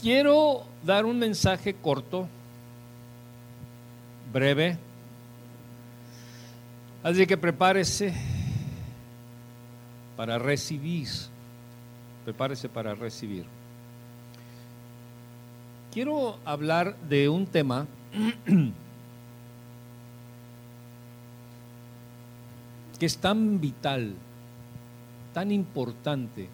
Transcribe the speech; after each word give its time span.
Quiero 0.00 0.64
dar 0.82 1.04
un 1.04 1.18
mensaje 1.18 1.74
corto, 1.74 2.26
breve. 4.32 4.78
Así 7.02 7.26
que 7.26 7.36
prepárese 7.36 8.14
para 10.16 10.38
recibir. 10.38 11.06
Prepárese 12.24 12.70
para 12.70 12.94
recibir. 12.94 13.44
Quiero 15.92 16.38
hablar 16.46 16.96
de 17.08 17.28
un 17.28 17.44
tema 17.46 17.86
que 22.98 23.04
es 23.04 23.18
tan 23.18 23.60
vital, 23.60 24.14
tan 25.34 25.52
importante 25.52 26.48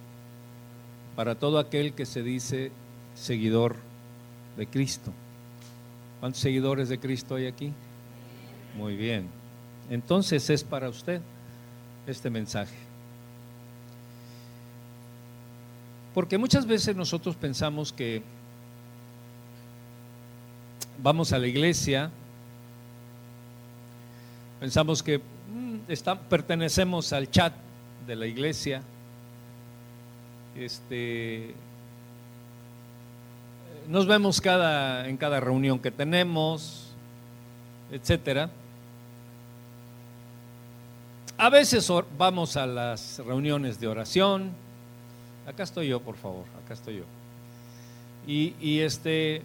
para 1.15 1.37
todo 1.37 1.61
aquel 1.61 1.93
que 1.93 2.07
se 2.07 2.23
dice 2.23 2.73
seguidor 3.17 3.77
de 4.57 4.67
Cristo. 4.67 5.13
¿Cuántos 6.21 6.41
seguidores 6.41 6.89
de 6.89 6.99
Cristo 6.99 7.35
hay 7.35 7.47
aquí? 7.47 7.73
Muy 8.77 8.97
bien. 8.97 9.27
Entonces 9.91 10.49
es 10.51 10.63
para 10.63 10.89
usted 10.89 11.21
este 12.07 12.31
mensaje. 12.31 12.77
Porque 16.15 16.39
muchas 16.39 16.67
veces 16.67 16.97
nosotros 16.97 17.37
pensamos 17.37 17.93
que 17.93 18.23
vamos 21.03 21.33
a 21.33 21.39
la 21.39 21.47
iglesia, 21.47 22.11
pensamos 24.59 25.03
que 25.03 25.19
mm, 25.19 26.17
pertenecemos 26.29 27.13
al 27.13 27.31
chat 27.31 27.53
de 28.07 28.17
la 28.17 28.27
iglesia, 28.27 28.83
este, 30.57 31.55
nos 33.89 34.07
vemos 34.07 34.41
cada, 34.41 35.09
en 35.09 35.17
cada 35.17 35.41
reunión 35.41 35.79
que 35.79 35.91
tenemos, 35.91 36.89
etcétera. 37.91 38.51
A 41.39 41.51
veces 41.51 41.91
vamos 42.17 42.57
a 42.57 42.67
las 42.67 43.19
reuniones 43.19 43.79
de 43.79 43.89
oración. 43.89 44.51
Acá 45.47 45.63
estoy 45.63 45.89
yo, 45.89 46.01
por 46.01 46.17
favor, 46.17 46.45
acá 46.65 46.75
estoy 46.75 46.97
yo. 46.97 47.05
Y, 48.27 48.55
y 48.61 48.81
este 48.81 49.43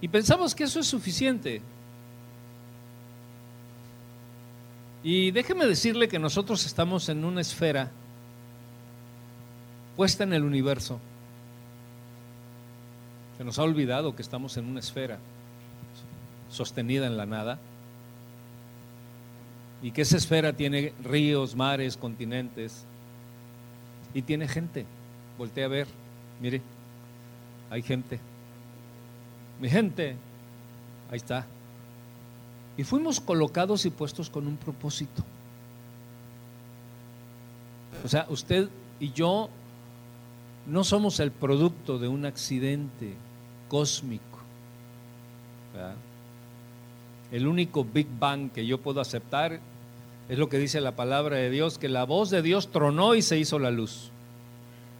y 0.00 0.08
pensamos 0.08 0.54
que 0.54 0.64
eso 0.64 0.80
es 0.80 0.86
suficiente. 0.86 1.60
Y 5.02 5.30
déjeme 5.30 5.66
decirle 5.66 6.08
que 6.08 6.18
nosotros 6.18 6.64
estamos 6.66 7.08
en 7.08 7.24
una 7.24 7.40
esfera 7.40 7.90
puesta 9.96 10.24
en 10.24 10.32
el 10.32 10.44
universo. 10.44 10.98
Se 13.40 13.44
nos 13.44 13.58
ha 13.58 13.62
olvidado 13.62 14.14
que 14.14 14.20
estamos 14.20 14.58
en 14.58 14.66
una 14.66 14.80
esfera 14.80 15.16
sostenida 16.50 17.06
en 17.06 17.16
la 17.16 17.24
nada 17.24 17.58
y 19.80 19.92
que 19.92 20.02
esa 20.02 20.18
esfera 20.18 20.52
tiene 20.52 20.92
ríos, 21.02 21.56
mares, 21.56 21.96
continentes 21.96 22.84
y 24.12 24.20
tiene 24.20 24.46
gente. 24.46 24.84
Voltea 25.38 25.64
a 25.64 25.68
ver, 25.68 25.86
mire, 26.38 26.60
hay 27.70 27.80
gente 27.80 28.20
mi 29.58 29.70
gente, 29.70 30.16
ahí 31.10 31.16
está. 31.16 31.46
Y 32.76 32.84
fuimos 32.84 33.20
colocados 33.20 33.86
y 33.86 33.90
puestos 33.90 34.28
con 34.28 34.46
un 34.46 34.58
propósito. 34.58 35.24
O 38.04 38.08
sea, 38.08 38.26
usted 38.28 38.68
y 38.98 39.12
yo 39.12 39.48
no 40.66 40.84
somos 40.84 41.20
el 41.20 41.30
producto 41.30 41.98
de 41.98 42.06
un 42.06 42.26
accidente 42.26 43.14
cósmico. 43.70 44.24
El 47.30 47.46
único 47.46 47.84
Big 47.84 48.08
Bang 48.18 48.50
que 48.50 48.66
yo 48.66 48.78
puedo 48.78 49.00
aceptar 49.00 49.60
es 50.28 50.38
lo 50.38 50.48
que 50.48 50.58
dice 50.58 50.80
la 50.80 50.96
palabra 50.96 51.36
de 51.36 51.48
Dios, 51.48 51.78
que 51.78 51.88
la 51.88 52.04
voz 52.04 52.30
de 52.30 52.42
Dios 52.42 52.70
tronó 52.70 53.14
y 53.14 53.22
se 53.22 53.38
hizo 53.38 53.58
la 53.58 53.70
luz. 53.70 54.10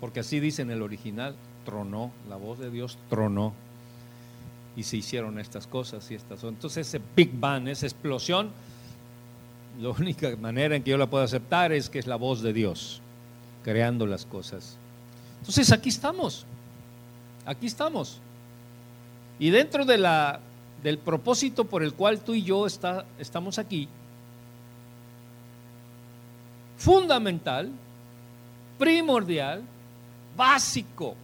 Porque 0.00 0.20
así 0.20 0.40
dice 0.40 0.62
en 0.62 0.70
el 0.70 0.80
original, 0.80 1.34
tronó, 1.64 2.12
la 2.28 2.36
voz 2.36 2.58
de 2.58 2.70
Dios 2.70 2.96
tronó 3.10 3.52
y 4.76 4.84
se 4.84 4.96
hicieron 4.96 5.38
estas 5.40 5.66
cosas 5.66 6.08
y 6.10 6.14
estas. 6.14 6.42
Entonces 6.44 6.86
ese 6.86 7.00
Big 7.16 7.32
Bang, 7.38 7.68
esa 7.68 7.86
explosión, 7.86 8.50
la 9.80 9.90
única 9.90 10.34
manera 10.36 10.76
en 10.76 10.82
que 10.84 10.90
yo 10.90 10.98
la 10.98 11.10
puedo 11.10 11.24
aceptar 11.24 11.72
es 11.72 11.90
que 11.90 11.98
es 11.98 12.06
la 12.06 12.16
voz 12.16 12.42
de 12.42 12.52
Dios 12.52 13.02
creando 13.64 14.06
las 14.06 14.24
cosas. 14.24 14.76
Entonces 15.40 15.72
aquí 15.72 15.88
estamos, 15.88 16.46
aquí 17.44 17.66
estamos. 17.66 18.20
Y 19.40 19.48
dentro 19.48 19.86
de 19.86 19.96
la, 19.96 20.38
del 20.82 20.98
propósito 20.98 21.64
por 21.64 21.82
el 21.82 21.94
cual 21.94 22.20
tú 22.20 22.34
y 22.34 22.42
yo 22.42 22.66
está, 22.66 23.06
estamos 23.18 23.58
aquí, 23.58 23.88
fundamental, 26.76 27.70
primordial, 28.78 29.62
básico, 30.36 31.16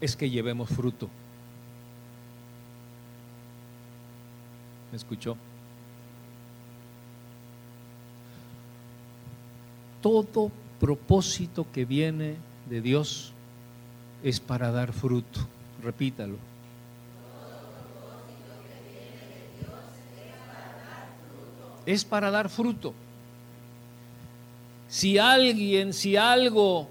es 0.00 0.16
que 0.16 0.28
llevemos 0.28 0.68
fruto. 0.68 1.08
¿Me 4.90 4.96
escuchó? 4.96 5.36
Todo 10.02 10.50
propósito 10.80 11.64
que 11.72 11.84
viene 11.84 12.34
de 12.68 12.80
Dios 12.80 13.32
es 14.22 14.40
para 14.40 14.70
dar 14.70 14.92
fruto. 14.92 15.40
Repítalo. 15.82 16.36
Es 21.84 22.04
para 22.04 22.30
dar 22.30 22.48
fruto. 22.48 22.94
Si 24.88 25.18
alguien, 25.18 25.92
si 25.92 26.16
algo 26.16 26.88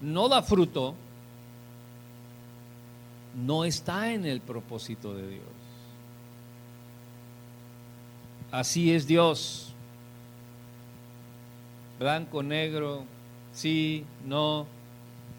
no 0.00 0.28
da 0.28 0.42
fruto, 0.42 0.94
no 3.34 3.64
está 3.64 4.12
en 4.12 4.24
el 4.24 4.40
propósito 4.40 5.14
de 5.14 5.28
Dios. 5.28 5.44
Así 8.52 8.94
es 8.94 9.06
Dios. 9.06 9.72
Blanco, 11.98 12.42
negro, 12.42 13.04
sí, 13.52 14.04
no, 14.24 14.66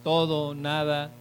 todo, 0.05 0.53
nada. 0.53 1.11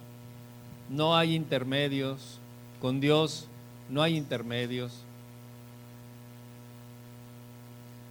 No 0.90 1.16
hay 1.16 1.34
intermedios. 1.34 2.38
Con 2.82 3.00
Dios 3.00 3.48
no 3.88 4.02
hay 4.02 4.14
intermedios. 4.14 4.92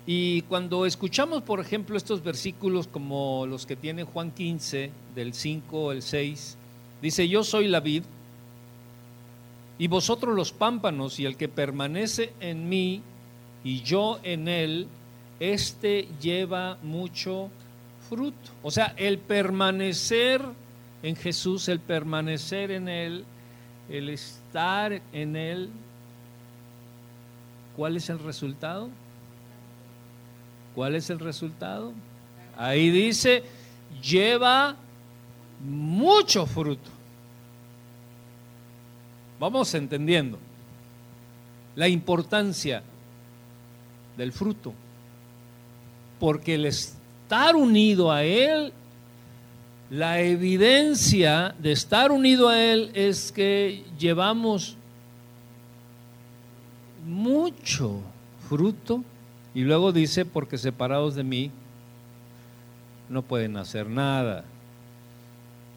Y 0.07 0.41
cuando 0.43 0.87
escuchamos, 0.87 1.43
por 1.43 1.59
ejemplo, 1.59 1.95
estos 1.95 2.23
versículos 2.23 2.87
como 2.87 3.45
los 3.47 3.67
que 3.67 3.75
tiene 3.75 4.03
Juan 4.03 4.31
15, 4.31 4.91
del 5.13 5.33
5 5.35 5.91
al 5.91 6.01
6, 6.01 6.57
dice, 7.03 7.29
yo 7.29 7.43
soy 7.43 7.67
la 7.67 7.79
vid 7.79 8.03
y 9.77 9.87
vosotros 9.87 10.35
los 10.35 10.51
pámpanos, 10.51 11.19
y 11.19 11.25
el 11.25 11.37
que 11.37 11.49
permanece 11.49 12.33
en 12.39 12.67
mí 12.67 13.01
y 13.63 13.81
yo 13.81 14.19
en 14.23 14.47
él, 14.47 14.87
este 15.39 16.07
lleva 16.19 16.79
mucho 16.81 17.49
fruto. 18.09 18.51
O 18.63 18.71
sea, 18.71 18.93
el 18.97 19.19
permanecer 19.19 20.41
en 21.03 21.15
Jesús, 21.15 21.67
el 21.67 21.79
permanecer 21.79 22.71
en 22.71 22.87
él, 22.87 23.25
el 23.89 24.09
estar 24.09 25.01
en 25.11 25.35
él, 25.35 25.69
¿cuál 27.75 27.97
es 27.97 28.09
el 28.09 28.19
resultado? 28.19 28.89
¿Cuál 30.73 30.95
es 30.95 31.09
el 31.09 31.19
resultado? 31.19 31.93
Ahí 32.57 32.89
dice, 32.89 33.43
lleva 34.01 34.75
mucho 35.63 36.45
fruto. 36.45 36.89
Vamos 39.39 39.73
entendiendo 39.73 40.39
la 41.75 41.87
importancia 41.87 42.81
del 44.15 44.31
fruto, 44.31 44.73
porque 46.19 46.55
el 46.55 46.65
estar 46.65 47.55
unido 47.55 48.11
a 48.11 48.23
Él, 48.23 48.71
la 49.93 50.19
evidencia 50.21 51.53
de 51.59 51.71
estar 51.71 52.11
unido 52.11 52.49
a 52.49 52.59
Él 52.59 52.89
es 52.95 53.31
que 53.31 53.85
llevamos 53.99 54.75
mucho 57.05 58.01
fruto 58.49 59.03
y 59.53 59.61
luego 59.61 59.91
dice, 59.91 60.25
porque 60.25 60.57
separados 60.57 61.13
de 61.13 61.23
mí 61.23 61.51
no 63.07 63.21
pueden 63.21 63.55
hacer 63.55 63.87
nada. 63.87 64.45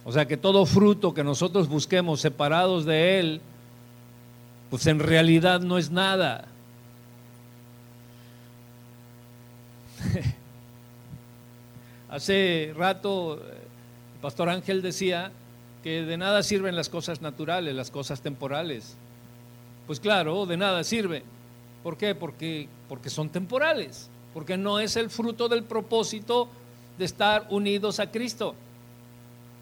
O 0.02 0.12
sea 0.12 0.26
que 0.26 0.38
todo 0.38 0.64
fruto 0.64 1.12
que 1.12 1.22
nosotros 1.22 1.68
busquemos 1.68 2.22
separados 2.22 2.86
de 2.86 3.18
Él, 3.20 3.42
pues 4.70 4.86
en 4.86 4.98
realidad 4.98 5.60
no 5.60 5.76
es 5.76 5.90
nada. 5.90 6.48
Hace 12.08 12.72
rato 12.74 13.42
el 14.16 14.22
pastor 14.22 14.48
Ángel 14.48 14.80
decía 14.80 15.30
que 15.84 16.00
de 16.00 16.16
nada 16.16 16.42
sirven 16.42 16.74
las 16.74 16.88
cosas 16.88 17.20
naturales, 17.20 17.74
las 17.74 17.90
cosas 17.90 18.22
temporales. 18.22 18.96
Pues 19.86 20.00
claro, 20.00 20.46
de 20.46 20.56
nada 20.56 20.82
sirve. 20.84 21.22
¿Por 21.82 21.98
qué? 21.98 22.14
Porque, 22.14 22.66
porque 22.88 23.10
son 23.10 23.28
temporales, 23.28 24.08
porque 24.32 24.56
no 24.56 24.80
es 24.80 24.96
el 24.96 25.10
fruto 25.10 25.50
del 25.50 25.64
propósito 25.64 26.48
de 26.96 27.04
estar 27.04 27.46
unidos 27.50 28.00
a 28.00 28.10
Cristo. 28.10 28.54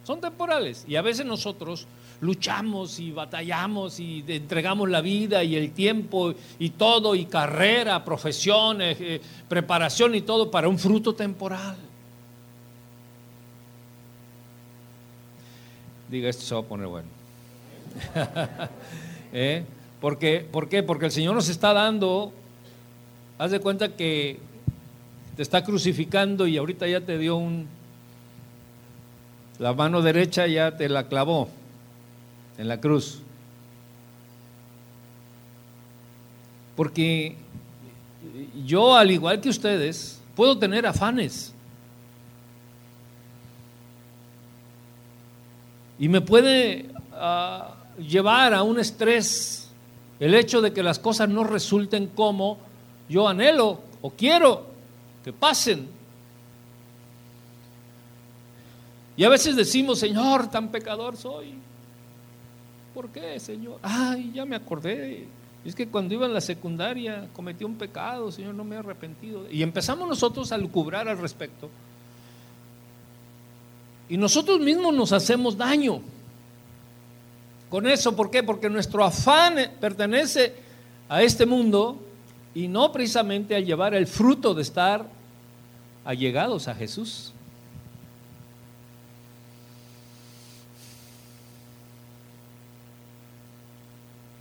Son 0.04 0.20
temporales. 0.20 0.84
Y 0.86 0.94
a 0.94 1.02
veces 1.02 1.26
nosotros 1.26 1.88
luchamos 2.20 3.00
y 3.00 3.10
batallamos 3.10 3.98
y 3.98 4.24
entregamos 4.28 4.88
la 4.88 5.00
vida 5.00 5.42
y 5.42 5.56
el 5.56 5.72
tiempo 5.72 6.32
y 6.60 6.70
todo, 6.70 7.16
y 7.16 7.24
carrera, 7.24 8.04
profesión, 8.04 8.78
eh, 8.82 9.20
preparación 9.48 10.14
y 10.14 10.20
todo 10.20 10.48
para 10.48 10.68
un 10.68 10.78
fruto 10.78 11.12
temporal. 11.12 11.76
Diga, 16.08 16.28
esto 16.28 16.44
se 16.44 16.54
va 16.54 16.60
a 16.60 16.64
poner 16.64 16.86
bueno. 16.86 17.08
¿Eh? 19.32 19.64
¿Por 20.00 20.18
qué? 20.18 20.46
¿Por 20.50 20.68
qué? 20.68 20.82
Porque 20.82 21.06
el 21.06 21.12
Señor 21.12 21.34
nos 21.34 21.48
está 21.48 21.72
dando, 21.72 22.32
haz 23.38 23.50
de 23.50 23.60
cuenta 23.60 23.88
que 23.88 24.38
te 25.36 25.42
está 25.42 25.64
crucificando 25.64 26.46
y 26.46 26.56
ahorita 26.56 26.86
ya 26.86 27.00
te 27.00 27.18
dio 27.18 27.36
un, 27.36 27.66
la 29.58 29.72
mano 29.72 30.02
derecha 30.02 30.46
ya 30.46 30.76
te 30.76 30.88
la 30.88 31.08
clavó 31.08 31.48
en 32.58 32.68
la 32.68 32.80
cruz. 32.80 33.22
Porque 36.76 37.36
yo, 38.64 38.96
al 38.96 39.10
igual 39.10 39.40
que 39.40 39.48
ustedes, 39.48 40.20
puedo 40.34 40.58
tener 40.58 40.86
afanes. 40.86 41.53
Y 46.04 46.08
me 46.10 46.20
puede 46.20 46.84
ah, 47.14 47.76
llevar 47.96 48.52
a 48.52 48.62
un 48.62 48.78
estrés 48.78 49.70
el 50.20 50.34
hecho 50.34 50.60
de 50.60 50.70
que 50.70 50.82
las 50.82 50.98
cosas 50.98 51.30
no 51.30 51.44
resulten 51.44 52.08
como 52.08 52.58
yo 53.08 53.26
anhelo 53.26 53.80
o 54.02 54.10
quiero 54.10 54.66
que 55.24 55.32
pasen. 55.32 55.88
Y 59.16 59.24
a 59.24 59.30
veces 59.30 59.56
decimos, 59.56 59.98
Señor, 59.98 60.50
tan 60.50 60.68
pecador 60.68 61.16
soy. 61.16 61.54
¿Por 62.92 63.08
qué, 63.08 63.40
Señor? 63.40 63.78
Ay, 63.80 64.30
ya 64.34 64.44
me 64.44 64.56
acordé. 64.56 65.26
Es 65.64 65.74
que 65.74 65.88
cuando 65.88 66.12
iba 66.12 66.26
en 66.26 66.34
la 66.34 66.42
secundaria 66.42 67.30
cometí 67.32 67.64
un 67.64 67.76
pecado, 67.76 68.30
Señor, 68.30 68.54
no 68.54 68.64
me 68.64 68.76
he 68.76 68.78
arrepentido. 68.78 69.50
Y 69.50 69.62
empezamos 69.62 70.06
nosotros 70.06 70.52
a 70.52 70.58
lucubrar 70.58 71.08
al 71.08 71.16
respecto. 71.16 71.70
Y 74.08 74.16
nosotros 74.16 74.60
mismos 74.60 74.94
nos 74.94 75.12
hacemos 75.12 75.56
daño 75.56 76.00
con 77.70 77.86
eso. 77.86 78.14
¿Por 78.14 78.30
qué? 78.30 78.42
Porque 78.42 78.68
nuestro 78.68 79.04
afán 79.04 79.56
pertenece 79.80 80.54
a 81.08 81.22
este 81.22 81.46
mundo 81.46 81.98
y 82.54 82.68
no 82.68 82.92
precisamente 82.92 83.54
a 83.56 83.60
llevar 83.60 83.94
el 83.94 84.06
fruto 84.06 84.54
de 84.54 84.62
estar 84.62 85.06
allegados 86.04 86.68
a 86.68 86.74
Jesús. 86.74 87.32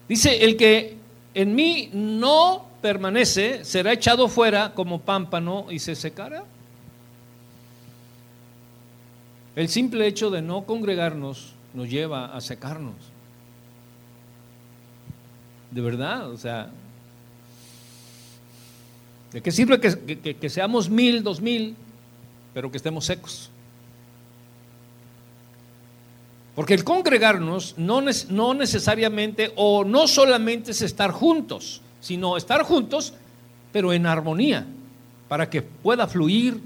Dice, 0.07 0.43
el 0.43 0.57
que 0.57 0.97
en 1.33 1.55
mí 1.55 1.89
no 1.93 2.65
permanece 2.81 3.63
será 3.65 3.93
echado 3.93 4.27
fuera 4.27 4.73
como 4.75 4.99
pámpano 4.99 5.67
y 5.71 5.79
se 5.79 5.95
secará. 5.95 6.43
El 9.55 9.69
simple 9.69 10.07
hecho 10.07 10.31
de 10.31 10.41
no 10.41 10.65
congregarnos 10.65 11.53
nos 11.73 11.89
lleva 11.89 12.35
a 12.35 12.41
secarnos. 12.41 12.95
De 15.69 15.81
verdad, 15.81 16.31
o 16.31 16.37
sea, 16.37 16.69
¿de 19.31 19.41
qué 19.41 19.51
sirve 19.51 19.79
que, 19.79 20.49
seamos 20.49 20.89
mil, 20.89 21.23
dos 21.23 21.41
mil, 21.41 21.75
pero 22.53 22.71
que 22.71 22.77
estemos 22.77 23.05
secos? 23.05 23.49
Porque 26.55 26.75
el 26.75 26.83
congregarnos 26.83 27.75
no, 27.77 28.01
no 28.29 28.53
necesariamente 28.53 29.51
o 29.55 29.83
no 29.83 30.07
solamente 30.07 30.71
es 30.71 30.81
estar 30.83 31.11
juntos, 31.11 31.81
sino 32.01 32.37
estar 32.37 32.61
juntos, 32.63 33.13
pero 33.71 33.93
en 33.93 34.05
armonía, 34.05 34.65
para 35.27 35.49
que 35.49 35.63
pueda 35.63 36.07
fluir 36.07 36.59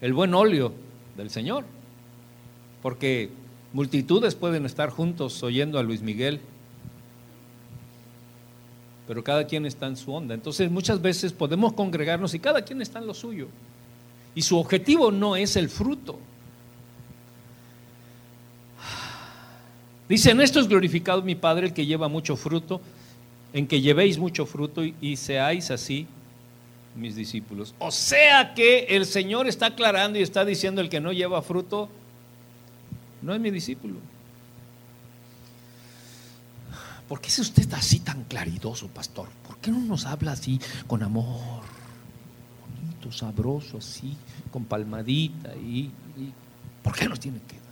el 0.00 0.12
buen 0.12 0.34
óleo 0.34 0.72
del 1.16 1.30
Señor 1.30 1.64
porque 2.82 3.30
multitudes 3.72 4.34
pueden 4.34 4.66
estar 4.66 4.90
juntos 4.90 5.42
oyendo 5.42 5.78
a 5.78 5.82
Luis 5.82 6.02
Miguel, 6.02 6.40
pero 9.06 9.24
cada 9.24 9.46
quien 9.46 9.66
está 9.66 9.86
en 9.86 9.96
su 9.96 10.12
onda. 10.12 10.34
Entonces 10.34 10.70
muchas 10.70 11.02
veces 11.02 11.32
podemos 11.32 11.72
congregarnos 11.72 12.32
y 12.34 12.38
cada 12.38 12.62
quien 12.62 12.80
está 12.80 13.00
en 13.00 13.06
lo 13.06 13.14
suyo. 13.14 13.48
Y 14.34 14.42
su 14.42 14.56
objetivo 14.56 15.10
no 15.10 15.34
es 15.34 15.56
el 15.56 15.68
fruto. 15.68 16.18
Dice, 20.08 20.30
en 20.30 20.40
esto 20.40 20.60
es 20.60 20.68
glorificado 20.68 21.22
mi 21.22 21.34
Padre, 21.34 21.66
el 21.66 21.72
que 21.72 21.86
lleva 21.86 22.08
mucho 22.08 22.36
fruto, 22.36 22.80
en 23.52 23.66
que 23.66 23.80
llevéis 23.80 24.18
mucho 24.18 24.46
fruto 24.46 24.84
y, 24.84 24.94
y 25.00 25.16
seáis 25.16 25.70
así 25.70 26.06
mis 26.94 27.14
discípulos. 27.14 27.74
O 27.78 27.90
sea 27.90 28.54
que 28.54 28.84
el 28.90 29.06
Señor 29.06 29.46
está 29.48 29.66
aclarando 29.66 30.18
y 30.18 30.22
está 30.22 30.44
diciendo 30.44 30.80
el 30.80 30.88
que 30.88 31.00
no 31.00 31.12
lleva 31.12 31.42
fruto, 31.42 31.88
no 33.22 33.34
es 33.34 33.40
mi 33.40 33.50
discípulo. 33.50 33.96
¿Por 37.10 37.20
qué 37.20 37.26
es 37.26 37.38
usted 37.40 37.74
así 37.74 37.98
tan 37.98 38.22
claridoso, 38.22 38.86
pastor? 38.86 39.28
¿Por 39.44 39.56
qué 39.56 39.72
no 39.72 39.80
nos 39.80 40.06
habla 40.06 40.30
así 40.30 40.60
con 40.86 41.02
amor? 41.02 41.64
Bonito, 42.60 43.10
sabroso, 43.10 43.78
así, 43.78 44.16
con 44.52 44.64
palmadita 44.64 45.52
y, 45.56 45.90
¿por 46.84 46.94
qué 46.94 47.08
nos 47.08 47.18
tiene 47.18 47.40
que 47.48 47.56
dar? 47.56 47.64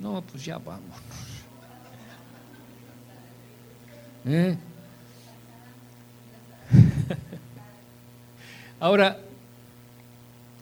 No, 0.00 0.20
pues 0.22 0.44
ya 0.44 0.58
vamos. 0.58 0.96
¿Eh? 4.24 4.58
Ahora, 8.80 9.20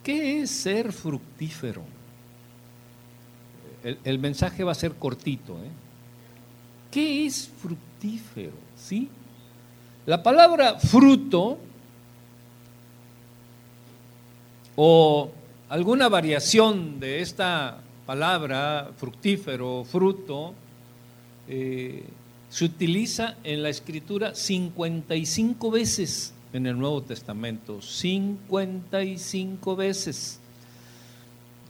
¿Qué 0.05 0.43
es 0.43 0.51
ser 0.51 0.93
fructífero? 0.93 1.83
El, 3.83 4.19
mensaje 4.19 4.63
va 4.63 4.73
a 4.73 4.75
ser 4.75 4.95
cortito. 4.97 5.55
¿eh? 5.55 5.71
¿Qué 6.91 7.25
es 7.25 7.51
fructífero? 7.61 8.53
¿Sí? 8.77 9.09
La 10.05 10.23
palabra 10.23 10.79
fruto 10.79 11.59
o 14.77 15.31
alguna 15.71 16.11
variación 16.11 17.01
de 17.01 17.23
esta 17.23 17.79
palabra 18.05 18.91
fructífero, 18.99 19.85
fruto, 19.85 20.53
eh, 21.49 22.05
se 22.51 22.67
utiliza 22.67 23.37
en 23.43 23.63
la 23.63 23.71
escritura 23.71 24.35
55 24.35 25.71
veces 25.71 26.34
en 26.55 26.67
el 26.67 26.79
Nuevo 26.79 27.03
Testamento, 27.03 27.83
55 27.83 29.77
veces 29.77 30.39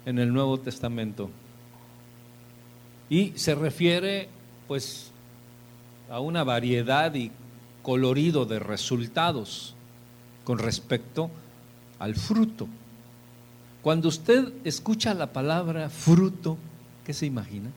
en 0.05 0.19
el 0.19 0.31
Nuevo 0.33 0.61
Testamento. 0.61 1.31
Y 3.09 3.33
se 3.35 3.55
refiere 3.55 4.29
pues 4.69 5.11
a 6.11 6.21
una 6.21 6.45
variedad 6.45 7.15
y 7.15 7.33
colorido 7.83 8.45
de 8.45 8.59
resultados 8.59 9.75
con 10.45 10.59
respecto 10.59 11.31
al 11.99 12.15
fruto. 12.15 12.69
Cuando 13.81 14.09
usted 14.09 14.53
escucha 14.65 15.15
la 15.15 15.33
palabra 15.33 15.89
fruto, 15.89 16.59
¿qué 17.07 17.15
se 17.15 17.25
imagina? 17.25 17.71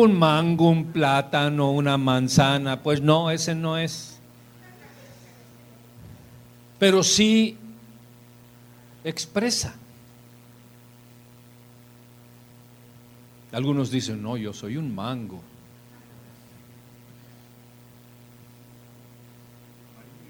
Un 0.00 0.18
mango, 0.18 0.70
un 0.70 0.86
plátano, 0.86 1.70
una 1.70 1.98
manzana. 1.98 2.82
Pues 2.82 3.02
no, 3.02 3.30
ese 3.30 3.54
no 3.54 3.76
es. 3.76 4.18
Pero 6.78 7.02
sí 7.02 7.58
expresa. 9.04 9.74
Algunos 13.52 13.90
dicen, 13.90 14.22
no, 14.22 14.38
yo 14.38 14.54
soy 14.54 14.78
un 14.78 14.94
mango. 14.94 15.42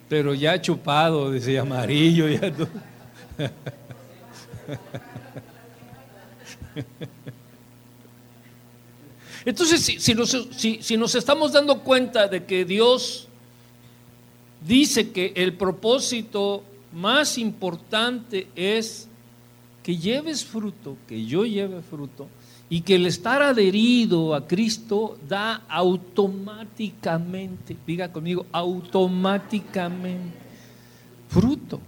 Pero 0.09 0.35
ya 0.35 0.61
chupado, 0.61 1.31
dice 1.31 1.59
amarillo, 1.59 2.28
ya. 2.28 2.52
Entonces, 9.44 9.99
si, 9.99 10.14
nos, 10.96 11.14
estamos 11.14 11.52
dando 11.52 11.80
cuenta 11.80 12.26
de 12.28 12.44
que 12.44 12.64
Dios 12.64 13.28
dice 14.66 15.11
que 15.11 15.32
el 15.34 15.54
propósito 15.54 16.62
más 16.92 17.38
importante 17.38 18.46
es 18.54 19.08
que 19.82 19.96
lleves 19.96 20.44
fruto, 20.44 20.96
que 21.08 21.26
yo 21.26 21.44
lleve 21.44 21.82
fruto, 21.82 22.28
y 22.70 22.82
que 22.82 22.94
el 22.94 23.06
estar 23.06 23.42
adherido 23.42 24.32
a 24.34 24.46
Cristo 24.46 25.18
da 25.28 25.62
automáticamente, 25.68 27.76
diga 27.87 28.12
conmigo, 28.12 28.46
automáticamente 28.52 30.38
fruto. 31.28 31.80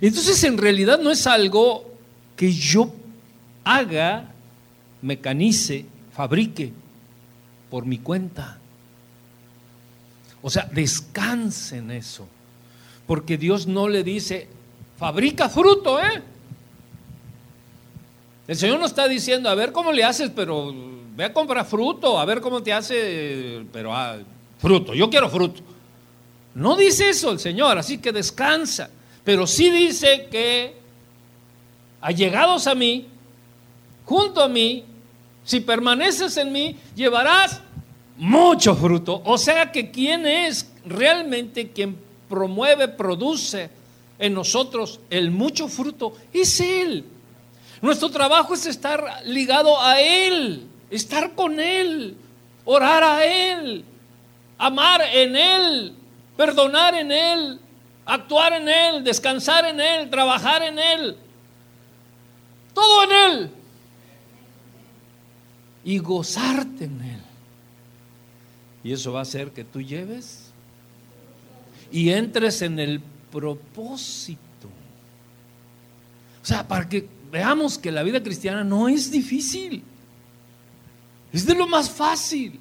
Entonces 0.00 0.42
en 0.44 0.56
realidad 0.56 1.00
no 1.00 1.10
es 1.10 1.26
algo 1.26 1.84
que 2.36 2.52
yo 2.52 2.92
haga, 3.64 4.32
mecanice, 5.02 5.84
fabrique 6.12 6.72
por 7.70 7.86
mi 7.86 7.98
cuenta. 7.98 8.58
O 10.42 10.50
sea, 10.50 10.68
descanse 10.72 11.78
en 11.78 11.90
eso. 11.90 12.26
Porque 13.06 13.36
Dios 13.36 13.66
no 13.66 13.88
le 13.88 14.02
dice, 14.02 14.48
fabrica 14.98 15.48
fruto, 15.48 16.00
¿eh? 16.00 16.22
El 18.46 18.56
Señor 18.56 18.80
no 18.80 18.86
está 18.86 19.08
diciendo, 19.08 19.48
a 19.48 19.54
ver 19.54 19.72
cómo 19.72 19.92
le 19.92 20.04
haces, 20.04 20.30
pero 20.34 20.74
ve 21.14 21.24
a 21.24 21.32
comprar 21.32 21.66
fruto, 21.66 22.18
a 22.18 22.24
ver 22.24 22.40
cómo 22.40 22.62
te 22.62 22.72
hace, 22.72 23.64
pero 23.72 23.94
ah, 23.94 24.16
fruto, 24.58 24.94
yo 24.94 25.10
quiero 25.10 25.28
fruto. 25.28 25.60
No 26.54 26.76
dice 26.76 27.10
eso 27.10 27.30
el 27.30 27.38
Señor, 27.38 27.76
así 27.76 27.98
que 27.98 28.12
descansa. 28.12 28.90
Pero 29.22 29.46
sí 29.46 29.70
dice 29.70 30.28
que 30.30 30.74
allegados 32.00 32.66
a 32.66 32.74
mí, 32.74 33.06
junto 34.08 34.42
a 34.42 34.48
mí, 34.48 34.84
si 35.44 35.60
permaneces 35.60 36.38
en 36.38 36.50
mí, 36.50 36.74
llevarás 36.96 37.60
mucho 38.16 38.74
fruto. 38.74 39.20
O 39.26 39.36
sea 39.36 39.70
que 39.70 39.90
quién 39.90 40.26
es 40.26 40.72
realmente 40.86 41.70
quien 41.72 41.98
promueve, 42.26 42.88
produce 42.88 43.68
en 44.18 44.32
nosotros 44.32 44.98
el 45.10 45.30
mucho 45.30 45.68
fruto, 45.68 46.14
es 46.32 46.58
Él. 46.58 47.04
Nuestro 47.82 48.08
trabajo 48.08 48.54
es 48.54 48.64
estar 48.64 49.20
ligado 49.26 49.78
a 49.78 50.00
Él, 50.00 50.66
estar 50.90 51.34
con 51.34 51.60
Él, 51.60 52.16
orar 52.64 53.04
a 53.04 53.26
Él, 53.26 53.84
amar 54.56 55.02
en 55.12 55.36
Él, 55.36 55.92
perdonar 56.34 56.94
en 56.94 57.12
Él, 57.12 57.60
actuar 58.06 58.54
en 58.54 58.68
Él, 58.70 59.04
descansar 59.04 59.66
en 59.66 59.78
Él, 59.78 60.08
trabajar 60.08 60.62
en 60.62 60.78
Él. 60.78 61.16
Todo 62.72 63.02
en 63.04 63.12
Él. 63.12 63.57
Y 65.88 65.96
gozarte 66.00 66.84
en 66.84 67.00
Él. 67.00 67.20
Y 68.84 68.92
eso 68.92 69.10
va 69.10 69.20
a 69.20 69.22
hacer 69.22 69.52
que 69.52 69.64
tú 69.64 69.80
lleves 69.80 70.50
y 71.90 72.10
entres 72.10 72.60
en 72.60 72.78
el 72.78 73.00
propósito. 73.32 74.68
O 76.42 76.44
sea, 76.44 76.68
para 76.68 76.86
que 76.86 77.08
veamos 77.32 77.78
que 77.78 77.90
la 77.90 78.02
vida 78.02 78.22
cristiana 78.22 78.62
no 78.64 78.90
es 78.90 79.10
difícil. 79.10 79.82
Es 81.32 81.46
de 81.46 81.54
lo 81.54 81.66
más 81.66 81.88
fácil. 81.88 82.60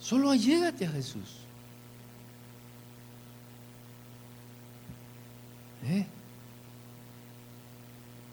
Solo 0.00 0.30
allégate 0.30 0.86
a 0.86 0.90
Jesús. 0.90 1.36
¿Eh? 5.84 6.06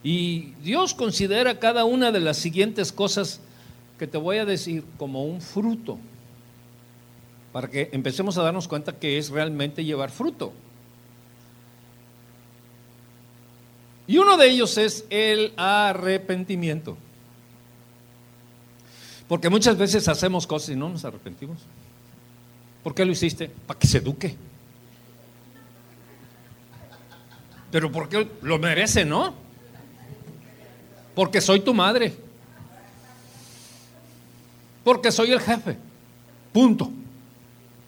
Y 0.06 0.54
Dios 0.62 0.94
considera 0.94 1.58
cada 1.58 1.84
una 1.84 2.12
de 2.12 2.20
las 2.20 2.38
siguientes 2.38 2.92
cosas 2.92 3.40
que 3.98 4.06
te 4.06 4.20
voy 4.20 4.38
a 4.38 4.46
decir 4.46 4.84
como 5.00 5.26
un 5.26 5.42
fruto, 5.42 5.98
para 7.52 7.72
que 7.72 7.90
empecemos 7.92 8.38
a 8.38 8.44
darnos 8.44 8.68
cuenta 8.68 9.00
que 9.00 9.18
es 9.18 9.32
realmente 9.32 9.84
llevar 9.84 10.12
fruto. 10.12 10.54
Y 14.06 14.20
uno 14.20 14.38
de 14.38 14.48
ellos 14.48 14.78
es 14.78 15.06
el 15.10 15.54
arrepentimiento. 15.58 16.96
Porque 19.28 19.50
muchas 19.50 19.76
veces 19.76 20.08
hacemos 20.08 20.46
cosas 20.46 20.70
y 20.70 20.76
no 20.76 20.88
nos 20.88 21.04
arrepentimos. 21.04 21.58
¿Por 22.84 22.94
qué 22.94 23.06
lo 23.06 23.12
hiciste? 23.12 23.50
Para 23.66 23.80
que 23.80 23.88
se 23.88 23.98
eduque. 23.98 24.36
Pero 27.72 27.92
porque 27.92 28.30
lo 28.44 28.60
merece, 28.60 29.04
¿no? 29.04 29.45
Porque 31.16 31.42
soy 31.42 31.62
tu 31.62 31.74
madre 31.74 32.16
porque 34.86 35.12
soy 35.12 35.32
el 35.32 35.42
jefe. 35.42 35.76
Punto. 36.54 36.90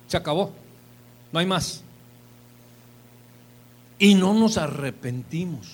Se 0.08 0.18
acabó. 0.18 0.52
No 1.32 1.40
hay 1.40 1.46
más. 1.46 1.84
Y 4.00 4.16
no 4.16 4.34
nos 4.34 4.58
arrepentimos. 4.58 5.68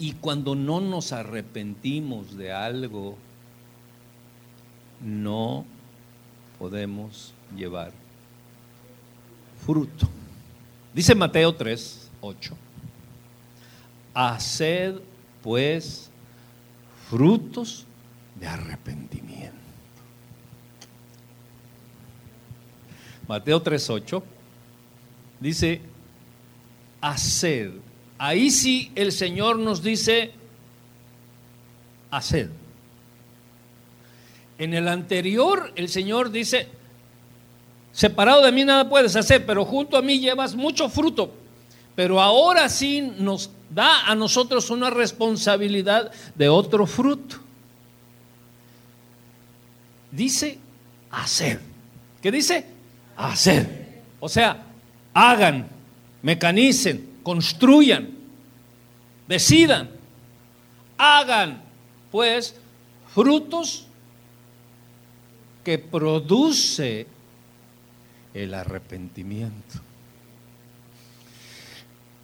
Y 0.00 0.12
cuando 0.14 0.56
no 0.56 0.80
nos 0.80 1.12
arrepentimos 1.12 2.36
de 2.36 2.52
algo, 2.52 3.16
no 5.00 5.64
podemos 6.58 7.32
llevar 7.56 7.92
fruto. 9.64 10.08
Dice 10.92 11.14
Mateo 11.14 11.54
3, 11.54 12.10
8. 12.20 12.56
Haced 14.14 14.96
pues 15.42 16.10
frutos 17.08 17.86
de 18.34 18.46
arrepentimiento. 18.46 19.56
Mateo 23.26 23.62
3.8 23.62 24.22
dice, 25.38 25.80
haced. 27.00 27.72
Ahí 28.16 28.50
sí 28.50 28.90
el 28.94 29.12
Señor 29.12 29.58
nos 29.58 29.82
dice, 29.82 30.32
haced. 32.10 32.48
En 34.58 34.74
el 34.74 34.88
anterior 34.88 35.72
el 35.76 35.88
Señor 35.88 36.30
dice, 36.30 36.68
separado 37.92 38.42
de 38.42 38.50
mí 38.50 38.64
nada 38.64 38.88
puedes 38.88 39.14
hacer, 39.14 39.44
pero 39.44 39.64
junto 39.64 39.96
a 39.96 40.02
mí 40.02 40.18
llevas 40.18 40.54
mucho 40.54 40.88
fruto. 40.88 41.32
Pero 41.94 42.20
ahora 42.20 42.68
sí 42.68 43.02
nos 43.18 43.50
da 43.70 44.06
a 44.06 44.14
nosotros 44.14 44.70
una 44.70 44.90
responsabilidad 44.90 46.12
de 46.34 46.48
otro 46.48 46.86
fruto 46.86 47.48
dice 50.10 50.58
hacer. 51.10 51.60
¿Qué 52.22 52.30
dice? 52.30 52.66
Hacer. 53.16 54.02
O 54.20 54.28
sea, 54.28 54.64
hagan, 55.14 55.68
mecanicen, 56.22 57.18
construyan, 57.22 58.10
decidan, 59.26 59.90
hagan 60.96 61.62
pues 62.10 62.54
frutos 63.14 63.86
que 65.64 65.78
produce 65.78 67.06
el 68.34 68.54
arrepentimiento. 68.54 69.87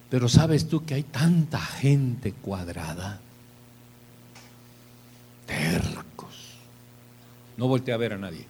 Pero 0.09 0.29
sabes 0.29 0.67
tú 0.67 0.85
que 0.85 0.93
hay 0.93 1.03
tanta 1.03 1.59
gente 1.59 2.33
cuadrada, 2.33 3.21
No 7.57 7.67
volteé 7.67 7.93
a 7.93 7.97
ver 7.97 8.13
a 8.13 8.17
nadie. 8.17 8.45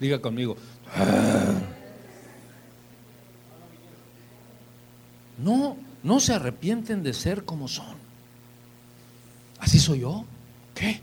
Diga 0.00 0.20
conmigo. 0.20 0.56
No, 5.38 5.76
no 6.02 6.20
se 6.20 6.34
arrepienten 6.34 7.02
de 7.02 7.14
ser 7.14 7.44
como 7.44 7.68
son. 7.68 7.96
¿Así 9.60 9.78
soy 9.78 10.00
yo? 10.00 10.24
¿Qué? 10.74 11.00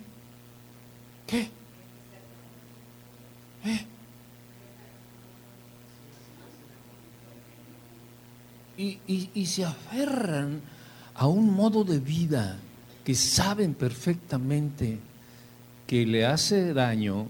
¿Qué? 1.25 1.49
¿Eh? 3.65 3.85
Y, 8.77 8.99
y, 9.33 9.45
se 9.47 9.65
aferran 9.65 10.61
a 11.15 11.25
un 11.25 11.51
modo 11.51 11.83
de 11.83 11.99
vida 11.99 12.59
que 13.03 13.15
saben 13.15 13.73
perfectamente 13.73 14.99
que 15.87 16.05
le 16.05 16.25
hace 16.27 16.73
daño 16.73 17.27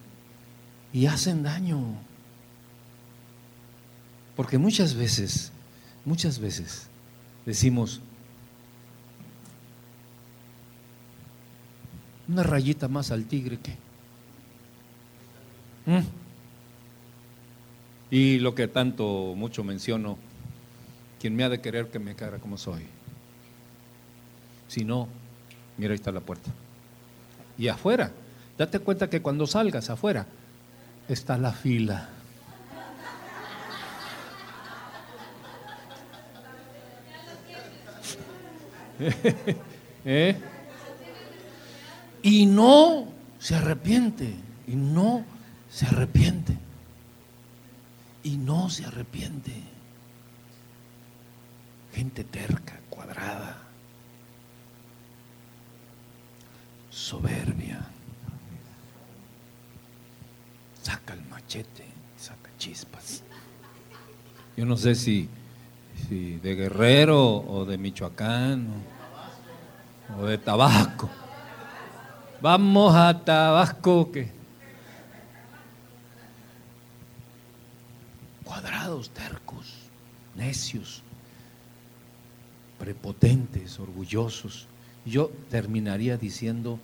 y 0.92 1.06
hacen 1.06 1.44
daño. 1.44 1.96
Porque 4.36 4.58
muchas 4.58 4.94
veces, 4.94 5.54
muchas 6.04 6.39
veces 6.39 6.88
decimos, 7.46 8.01
una 12.27 12.44
rayita 12.44 12.88
más 12.88 13.12
al 13.12 13.25
tigre 13.25 13.58
que... 13.60 13.72
¿Mm? 15.86 16.06
Y 18.10 18.39
lo 18.39 18.56
que 18.56 18.68
tanto, 18.68 19.34
mucho 19.36 19.63
menciono, 19.63 20.18
quien 21.20 21.36
me 21.36 21.44
ha 21.44 21.50
de 21.50 21.60
querer 21.62 21.90
que 21.90 22.00
me 22.00 22.16
cara 22.16 22.40
como 22.40 22.58
soy. 22.58 22.86
Si 24.68 24.84
no, 24.86 25.08
Mira, 25.78 25.92
ahí 25.92 25.96
está 25.96 26.12
la 26.12 26.22
puerta. 26.22 26.50
y 27.58 27.68
afuera. 27.68 28.12
Date 28.58 28.80
cuenta 28.80 29.10
que 29.10 29.22
cuando 29.22 29.46
salgas 29.46 29.90
afuera 29.90 30.26
está 31.08 31.38
la 31.38 31.52
fila. 31.54 32.10
¿Eh? 40.06 40.36
Y 42.24 42.46
no 42.48 43.08
se 43.40 43.56
arrepiente, 43.56 44.34
y 44.68 44.76
no 44.76 45.24
se 45.70 45.86
arrepiente, 45.86 46.58
y 48.24 48.38
no 48.38 48.70
se 48.70 48.86
arrepiente. 48.86 49.54
Gente 51.98 52.24
terca, 52.24 52.80
cuadrada, 52.92 53.58
soberbia. 56.92 57.84
Saca 60.84 61.16
el 61.16 61.25
machete, 61.25 61.86
saca 62.16 62.51
chispas. 62.60 63.24
Yo 64.56 64.63
no 64.63 64.77
sé 64.77 64.94
si 64.94 65.27
de 66.08 66.54
Guerrero 66.54 67.38
o 67.38 67.66
de 67.66 67.80
Michoacán 67.80 68.68
o, 70.20 70.25
de 70.25 70.38
Tabasco. 70.38 71.10
Vamos 72.42 72.94
a 72.94 73.25
Tabasco 73.25 74.12
que 74.12 74.30
cuadrados, 78.44 79.10
tercos, 79.10 79.74
necios, 80.36 81.01
prepotentes, 82.80 83.80
orgullosos. 83.80 84.68
Yo 85.06 85.32
terminaría 85.50 86.18
diciendo 86.18 86.80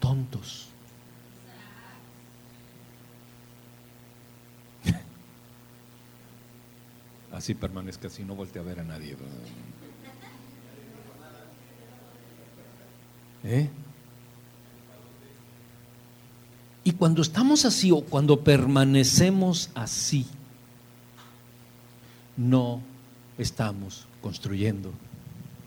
tontos. 0.00 0.68
así 7.32 7.54
permanezca 7.54 8.08
así, 8.08 8.24
no 8.24 8.34
voltee 8.34 8.60
a 8.60 8.64
ver 8.64 8.80
a 8.80 8.84
nadie. 8.84 9.16
¿Eh? 13.44 13.68
Y 16.84 16.92
cuando 16.92 17.22
estamos 17.22 17.64
así 17.64 17.90
o 17.92 18.00
cuando 18.00 18.42
permanecemos 18.42 19.70
así, 19.74 20.26
no 22.36 22.80
estamos 23.36 24.06
construyendo 24.22 24.92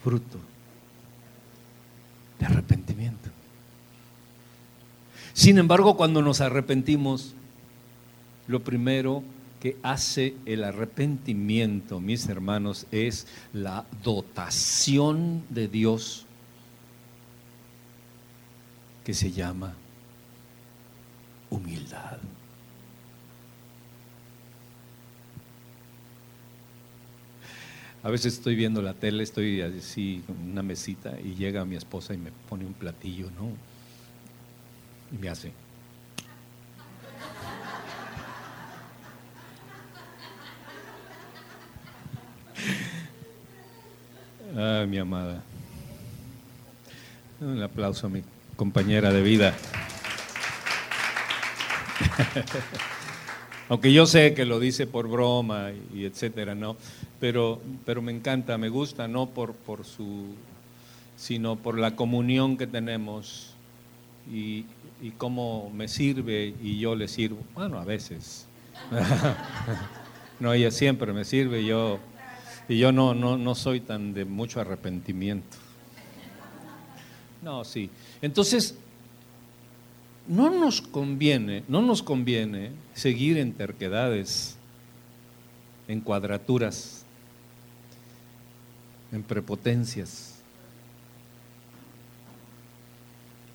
fruto 0.03 0.37
de 2.39 2.45
arrepentimiento. 2.45 3.29
Sin 5.33 5.57
embargo, 5.57 5.95
cuando 5.95 6.21
nos 6.21 6.41
arrepentimos, 6.41 7.33
lo 8.47 8.63
primero 8.63 9.23
que 9.59 9.77
hace 9.83 10.35
el 10.45 10.63
arrepentimiento, 10.63 11.99
mis 11.99 12.27
hermanos, 12.27 12.87
es 12.91 13.27
la 13.53 13.85
dotación 14.03 15.43
de 15.49 15.67
Dios 15.67 16.25
que 19.05 19.13
se 19.13 19.31
llama 19.31 19.73
humildad. 21.49 22.17
A 28.03 28.09
veces 28.09 28.33
estoy 28.33 28.55
viendo 28.55 28.81
la 28.81 28.95
tele, 28.95 29.21
estoy 29.23 29.61
así 29.61 30.23
con 30.25 30.35
una 30.37 30.63
mesita 30.63 31.19
y 31.23 31.35
llega 31.35 31.63
mi 31.65 31.75
esposa 31.75 32.15
y 32.15 32.17
me 32.17 32.31
pone 32.49 32.65
un 32.65 32.73
platillo, 32.73 33.29
¿no? 33.31 33.51
Y 35.15 35.17
me 35.19 35.29
hace. 35.29 35.51
Ah, 44.57 44.85
mi 44.87 44.97
amada. 44.97 45.43
Un 47.39 47.61
aplauso 47.61 48.07
a 48.07 48.09
mi 48.09 48.23
compañera 48.55 49.13
de 49.13 49.21
vida. 49.21 49.55
Aunque 53.71 53.93
yo 53.93 54.05
sé 54.05 54.33
que 54.33 54.43
lo 54.43 54.59
dice 54.59 54.85
por 54.85 55.07
broma 55.07 55.69
y, 55.93 56.03
etcétera, 56.03 56.55
¿no? 56.55 56.75
Pero, 57.21 57.61
pero 57.85 58.01
me 58.01 58.11
encanta, 58.11 58.57
me 58.57 58.67
gusta, 58.67 59.07
no 59.07 59.27
por, 59.27 59.53
por 59.53 59.85
su, 59.85 60.25
sino 61.15 61.55
por 61.55 61.79
la 61.79 61.95
comunión 61.95 62.57
que 62.57 62.67
tenemos 62.67 63.53
y, 64.29 64.65
y 65.01 65.11
cómo 65.17 65.71
me 65.73 65.87
sirve 65.87 66.53
y 66.61 66.79
yo 66.79 66.95
le 66.95 67.07
sirvo. 67.07 67.37
Bueno, 67.55 67.79
a 67.79 67.85
veces. 67.85 68.45
no, 70.41 70.51
ella 70.51 70.69
siempre 70.69 71.13
me 71.13 71.23
sirve, 71.23 71.63
yo 71.63 71.97
y 72.67 72.77
yo 72.77 72.91
no, 72.91 73.13
no, 73.13 73.37
no 73.37 73.55
soy 73.55 73.79
tan 73.79 74.13
de 74.13 74.25
mucho 74.25 74.59
arrepentimiento. 74.59 75.55
No, 77.41 77.63
sí. 77.63 77.89
Entonces, 78.21 78.75
no 80.27 80.49
nos 80.49 80.81
conviene, 80.81 81.63
no 81.67 81.81
nos 81.81 82.03
conviene 82.03 82.71
seguir 82.93 83.37
en 83.37 83.53
terquedades, 83.53 84.57
en 85.87 86.01
cuadraturas, 86.01 87.05
en 89.11 89.23
prepotencias, 89.23 90.35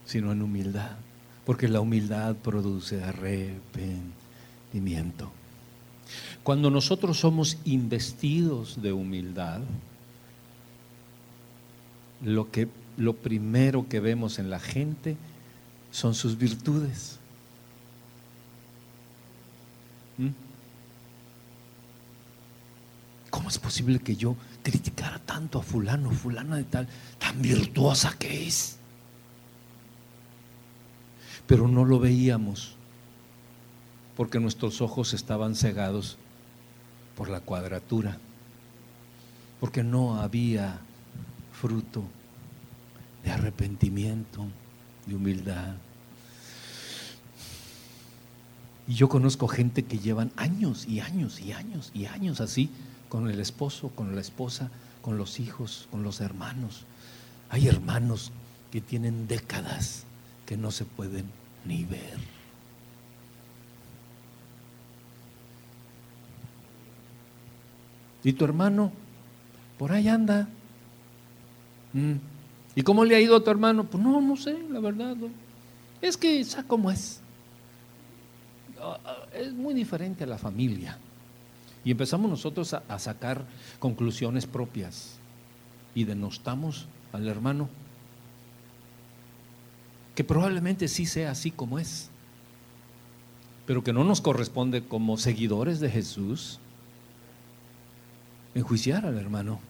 sino 0.04 0.32
en 0.32 0.42
humildad, 0.42 0.96
porque 1.44 1.68
la 1.68 1.80
humildad 1.80 2.34
produce 2.36 3.02
arrepentimiento. 3.02 5.30
Cuando 6.42 6.70
nosotros 6.70 7.18
somos 7.18 7.58
investidos 7.64 8.80
de 8.80 8.92
humildad, 8.92 9.60
lo, 12.22 12.50
que, 12.50 12.68
lo 12.96 13.12
primero 13.14 13.88
que 13.88 14.00
vemos 14.00 14.38
en 14.38 14.48
la 14.50 14.60
gente 14.60 15.16
son 15.96 16.14
sus 16.14 16.36
virtudes. 16.36 17.18
¿Mm? 20.18 20.28
¿Cómo 23.30 23.48
es 23.48 23.58
posible 23.58 23.98
que 24.00 24.14
yo 24.14 24.36
criticara 24.62 25.18
tanto 25.20 25.58
a 25.58 25.62
fulano, 25.62 26.10
fulana 26.10 26.56
de 26.56 26.64
tal, 26.64 26.86
tan 27.18 27.40
virtuosa 27.40 28.14
que 28.18 28.46
es? 28.46 28.76
Pero 31.46 31.66
no 31.66 31.86
lo 31.86 31.98
veíamos 31.98 32.76
porque 34.18 34.38
nuestros 34.38 34.82
ojos 34.82 35.14
estaban 35.14 35.54
cegados 35.54 36.18
por 37.16 37.30
la 37.30 37.40
cuadratura, 37.40 38.18
porque 39.60 39.82
no 39.82 40.20
había 40.20 40.78
fruto 41.58 42.04
de 43.24 43.30
arrepentimiento, 43.30 44.44
de 45.06 45.14
humildad. 45.14 45.76
Y 48.88 48.94
yo 48.94 49.08
conozco 49.08 49.48
gente 49.48 49.84
que 49.84 49.98
llevan 49.98 50.30
años 50.36 50.86
y 50.86 51.00
años 51.00 51.40
y 51.40 51.52
años 51.52 51.90
y 51.92 52.06
años 52.06 52.40
así, 52.40 52.70
con 53.08 53.28
el 53.28 53.40
esposo, 53.40 53.88
con 53.90 54.14
la 54.14 54.20
esposa, 54.20 54.70
con 55.02 55.18
los 55.18 55.40
hijos, 55.40 55.88
con 55.90 56.02
los 56.02 56.20
hermanos. 56.20 56.84
Hay 57.50 57.68
hermanos 57.68 58.32
que 58.70 58.80
tienen 58.80 59.26
décadas 59.26 60.04
que 60.46 60.56
no 60.56 60.70
se 60.70 60.84
pueden 60.84 61.26
ni 61.64 61.84
ver. 61.84 62.18
¿Y 68.22 68.32
tu 68.32 68.44
hermano? 68.44 68.92
Por 69.78 69.92
ahí 69.92 70.08
anda. 70.08 70.48
Mm. 71.92 72.14
¿Y 72.74 72.82
cómo 72.82 73.04
le 73.04 73.16
ha 73.16 73.20
ido 73.20 73.36
a 73.36 73.44
tu 73.44 73.50
hermano? 73.50 73.84
Pues 73.84 74.02
no, 74.02 74.20
no 74.20 74.36
sé, 74.36 74.58
la 74.70 74.80
verdad. 74.80 75.16
Es 76.02 76.16
que, 76.16 76.44
¿sabes 76.44 76.66
cómo 76.66 76.90
es? 76.90 77.20
Es 79.32 79.52
muy 79.52 79.74
diferente 79.74 80.24
a 80.24 80.26
la 80.26 80.38
familia. 80.38 80.98
Y 81.84 81.90
empezamos 81.90 82.30
nosotros 82.30 82.74
a, 82.74 82.82
a 82.88 82.98
sacar 82.98 83.44
conclusiones 83.78 84.46
propias 84.46 85.18
y 85.94 86.04
denostamos 86.04 86.86
al 87.12 87.28
hermano, 87.28 87.68
que 90.14 90.24
probablemente 90.24 90.88
sí 90.88 91.06
sea 91.06 91.30
así 91.30 91.50
como 91.50 91.78
es, 91.78 92.10
pero 93.66 93.82
que 93.84 93.92
no 93.92 94.04
nos 94.04 94.20
corresponde 94.20 94.82
como 94.84 95.16
seguidores 95.16 95.80
de 95.80 95.90
Jesús 95.90 96.58
enjuiciar 98.54 99.06
al 99.06 99.18
hermano. 99.18 99.60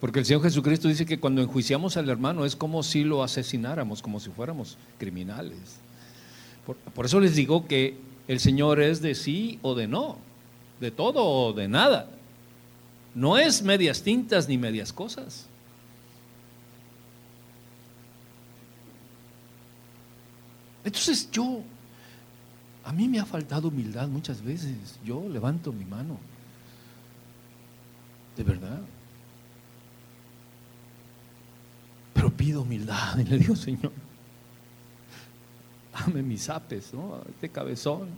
Porque 0.00 0.20
el 0.20 0.24
Señor 0.24 0.42
Jesucristo 0.42 0.88
dice 0.88 1.06
que 1.06 1.18
cuando 1.18 1.42
enjuiciamos 1.42 1.96
al 1.96 2.08
hermano 2.08 2.44
es 2.44 2.54
como 2.54 2.82
si 2.82 3.04
lo 3.04 3.22
asesináramos, 3.22 4.00
como 4.00 4.20
si 4.20 4.30
fuéramos 4.30 4.78
criminales. 4.98 5.80
Por, 6.94 7.06
eso 7.06 7.18
les 7.18 7.34
digo 7.34 7.66
que 7.66 7.98
el 8.28 8.40
Señor 8.40 8.80
es 8.80 9.00
de 9.00 9.14
sí 9.14 9.58
o 9.62 9.74
de 9.74 9.88
no, 9.88 10.18
de 10.80 10.90
todo 10.90 11.24
o 11.24 11.52
de 11.54 11.66
nada. 11.66 12.10
No 13.14 13.38
es 13.38 13.62
medias 13.62 14.02
tintas 14.02 14.46
ni 14.48 14.58
medias 14.58 14.92
cosas. 14.92 15.46
Entonces 20.84 21.30
yo, 21.30 21.62
a 22.84 22.92
mí 22.92 23.08
me 23.08 23.18
ha 23.18 23.24
faltado 23.24 23.68
humildad 23.68 24.08
muchas 24.08 24.42
veces. 24.42 24.98
Yo 25.04 25.26
levanto 25.28 25.72
mi 25.72 25.86
mano. 25.86 26.18
De 28.36 28.44
verdad. 28.44 28.80
Pero 32.12 32.30
pido 32.30 32.62
humildad 32.62 33.18
y 33.18 33.24
le 33.24 33.38
digo, 33.38 33.56
Señor, 33.56 33.92
dame 35.98 36.22
mis 36.22 36.48
apes, 36.48 36.92
¿no? 36.92 37.20
Este 37.28 37.48
cabezón. 37.48 38.08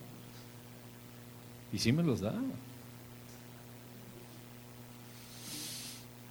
Y 1.73 1.79
sí 1.79 1.93
me 1.93 2.03
los 2.03 2.21
da. 2.21 2.35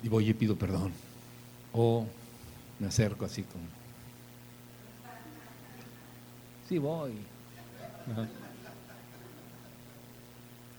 Y 0.04 0.10
voy 0.10 0.30
y 0.30 0.34
pido 0.34 0.56
perdón. 0.56 0.94
O 1.74 2.06
me 2.80 2.88
acerco 2.88 3.26
así 3.26 3.44
como. 3.44 3.64
Sí, 6.68 6.78
voy. 6.78 7.14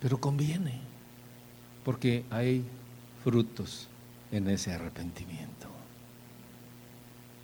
Pero 0.00 0.20
conviene, 0.20 0.80
porque 1.84 2.24
hay 2.30 2.64
frutos 3.22 3.88
en 4.32 4.48
ese 4.48 4.72
arrepentimiento. 4.72 5.68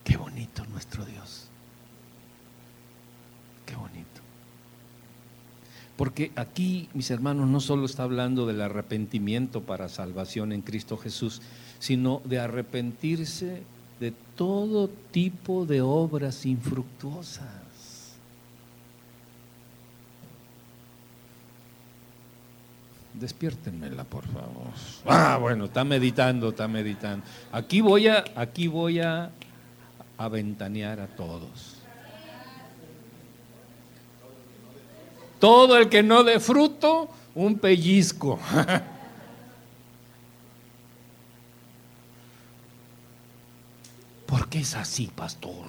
Qué 0.04 0.16
bonito 0.16 0.64
nuestro 0.66 1.04
Dios. 1.04 1.48
Qué 3.66 3.74
bonito. 3.74 4.20
Porque 5.96 6.30
aquí, 6.36 6.88
mis 6.94 7.10
hermanos, 7.10 7.48
no 7.48 7.60
solo 7.60 7.86
está 7.86 8.04
hablando 8.04 8.46
del 8.46 8.60
arrepentimiento 8.60 9.62
para 9.62 9.88
salvación 9.88 10.52
en 10.52 10.62
Cristo 10.62 10.96
Jesús, 10.96 11.42
sino 11.78 12.20
de 12.24 12.38
arrepentirse 12.38 13.62
de 13.98 14.12
todo 14.36 14.88
tipo 15.10 15.64
de 15.64 15.80
obras 15.80 16.44
infructuosas. 16.44 17.46
Despiértenmela, 23.14 24.04
por 24.04 24.26
favor. 24.26 24.74
Ah, 25.06 25.38
bueno, 25.40 25.64
está 25.64 25.84
meditando, 25.84 26.50
está 26.50 26.68
meditando. 26.68 27.24
Aquí 27.50 27.80
voy 27.80 28.08
a, 28.08 28.22
aquí 28.34 28.66
voy 28.66 29.00
a 29.00 29.30
aventanear 30.18 31.00
a 31.00 31.06
todos. 31.06 31.75
Todo 35.38 35.76
el 35.76 35.88
que 35.88 36.02
no 36.02 36.24
dé 36.24 36.40
fruto, 36.40 37.08
un 37.34 37.58
pellizco. 37.58 38.38
¿Por 44.26 44.48
qué 44.48 44.60
es 44.60 44.74
así, 44.74 45.06
pastor? 45.14 45.66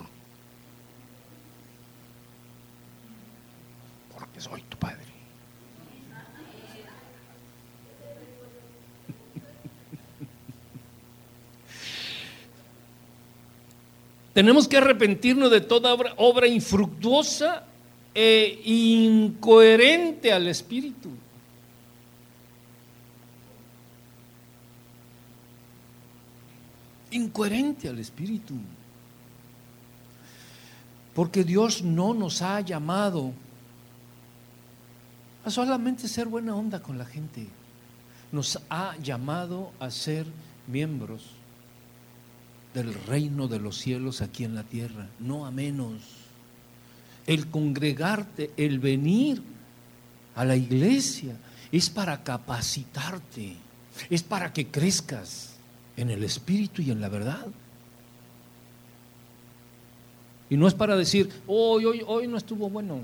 Porque 4.17 4.41
soy 4.41 4.62
tu 4.63 4.77
padre. 4.77 5.06
Tenemos 14.34 14.67
que 14.67 14.77
arrepentirnos 14.77 15.51
de 15.51 15.62
toda 15.62 15.93
obra, 15.93 16.13
obra 16.17 16.47
infructuosa 16.47 17.66
e 18.19 18.62
incoherente 18.65 20.34
al 20.34 20.47
Espíritu. 20.47 21.12
Incoherente 27.12 27.88
al 27.88 27.99
Espíritu. 27.99 28.56
Porque 31.13 31.43
Dios 31.43 31.84
no 31.84 32.15
nos 32.15 32.41
ha 32.41 32.60
llamado 32.62 33.34
a 35.45 35.51
solamente 35.51 36.08
ser 36.08 36.25
buena 36.25 36.56
onda 36.56 36.82
con 36.82 36.97
la 36.97 37.06
gente. 37.06 37.45
Nos 38.32 38.60
ha 38.71 38.97
llamado 38.97 39.71
a 39.80 39.91
ser 39.91 40.25
miembros 40.65 41.21
del 42.73 42.95
reino 42.95 43.47
de 43.47 43.60
los 43.60 43.77
cielos 43.77 44.23
aquí 44.23 44.43
en 44.43 44.56
la 44.56 44.63
tierra, 44.63 45.08
no 45.19 45.45
a 45.45 45.51
menos. 45.51 46.26
El 47.27 47.47
congregarte, 47.47 48.51
el 48.57 48.79
venir 48.79 49.41
a 50.35 50.45
la 50.45 50.55
iglesia 50.55 51.35
es 51.71 51.89
para 51.89 52.23
capacitarte, 52.23 53.55
es 54.09 54.23
para 54.23 54.51
que 54.53 54.67
crezcas 54.67 55.57
en 55.97 56.09
el 56.09 56.23
espíritu 56.23 56.81
y 56.81 56.91
en 56.91 57.01
la 57.01 57.09
verdad. 57.09 57.45
Y 60.49 60.55
no 60.55 60.67
es 60.67 60.73
para 60.73 60.95
decir, 60.95 61.29
hoy, 61.45 61.85
hoy, 61.85 62.01
hoy 62.07 62.27
no 62.27 62.37
estuvo 62.37 62.69
bueno. 62.69 63.01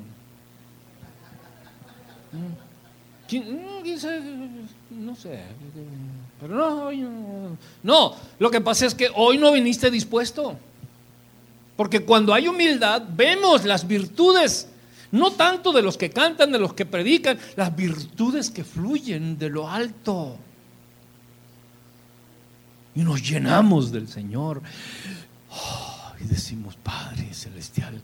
No 4.91 5.15
sé, 5.15 5.43
pero 6.39 6.55
no, 6.55 7.57
no, 7.81 8.15
lo 8.39 8.51
que 8.51 8.61
pasa 8.61 8.85
es 8.85 8.93
que 8.93 9.09
hoy 9.15 9.37
no 9.37 9.51
viniste 9.51 9.89
dispuesto. 9.89 10.57
Porque 11.75 12.03
cuando 12.03 12.33
hay 12.33 12.47
humildad, 12.47 13.03
vemos 13.15 13.65
las 13.65 13.87
virtudes, 13.87 14.67
no 15.11 15.31
tanto 15.31 15.71
de 15.71 15.81
los 15.81 15.97
que 15.97 16.09
cantan, 16.09 16.51
de 16.51 16.59
los 16.59 16.73
que 16.73 16.85
predican, 16.85 17.39
las 17.55 17.75
virtudes 17.75 18.51
que 18.51 18.63
fluyen 18.63 19.37
de 19.37 19.49
lo 19.49 19.69
alto. 19.69 20.37
Y 22.95 23.01
nos 23.01 23.27
llenamos 23.27 23.91
del 23.91 24.07
Señor. 24.07 24.61
Oh, 25.49 26.13
y 26.19 26.25
decimos, 26.25 26.75
Padre 26.75 27.33
Celestial, 27.33 27.99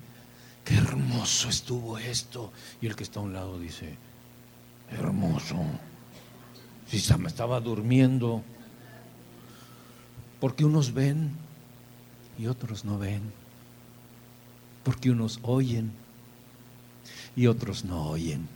qué 0.64 0.76
hermoso 0.76 1.50
estuvo 1.50 1.98
esto. 2.00 2.52
Y 2.82 2.88
el 2.88 2.96
que 2.96 3.04
está 3.04 3.20
a 3.20 3.24
un 3.24 3.34
lado 3.34 3.60
dice, 3.60 3.98
hermoso. 4.92 5.58
Si 6.88 7.00
se 7.00 7.16
me 7.18 7.28
estaba 7.28 7.60
durmiendo. 7.60 8.44
Porque 10.40 10.66
unos 10.66 10.94
ven 10.94 11.32
y 12.40 12.48
otros 12.48 12.84
no 12.84 12.98
ven. 12.98 13.39
Porque 14.84 15.12
unos 15.12 15.40
oyen 15.44 15.92
y 17.36 17.48
otros 17.48 17.86
no 17.86 18.10
oyen. 18.10 18.48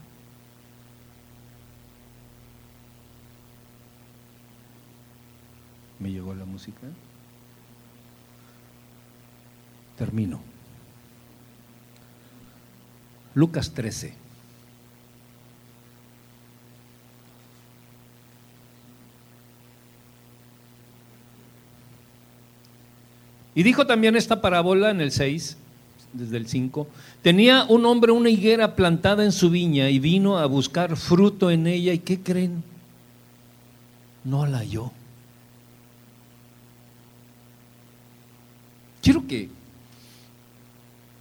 ¿Me 6.00 6.12
llegó 6.12 6.34
la 6.34 6.46
música? 6.46 6.88
Termino. 9.98 10.42
Lucas 13.36 13.74
13. 13.74 14.14
Y 23.56 23.64
dijo 23.64 23.86
también 23.86 24.16
esta 24.16 24.42
parábola 24.42 24.90
en 24.90 25.00
el 25.00 25.12
6, 25.12 25.58
desde 26.14 26.38
el 26.38 26.48
5, 26.48 26.88
tenía 27.22 27.66
un 27.66 27.86
hombre 27.86 28.12
una 28.12 28.30
higuera 28.30 28.76
plantada 28.76 29.24
en 29.24 29.32
su 29.32 29.50
viña 29.50 29.90
y 29.90 30.00
vino 30.00 30.38
a 30.38 30.46
buscar 30.46 30.96
fruto 30.96 31.52
en 31.52 31.68
ella 31.68 31.94
y 31.94 32.00
¿qué 32.00 32.20
creen? 32.20 32.64
No 34.24 34.46
la 34.46 34.60
halló. 34.60 34.92
Quiero 39.02 39.28
que, 39.28 39.50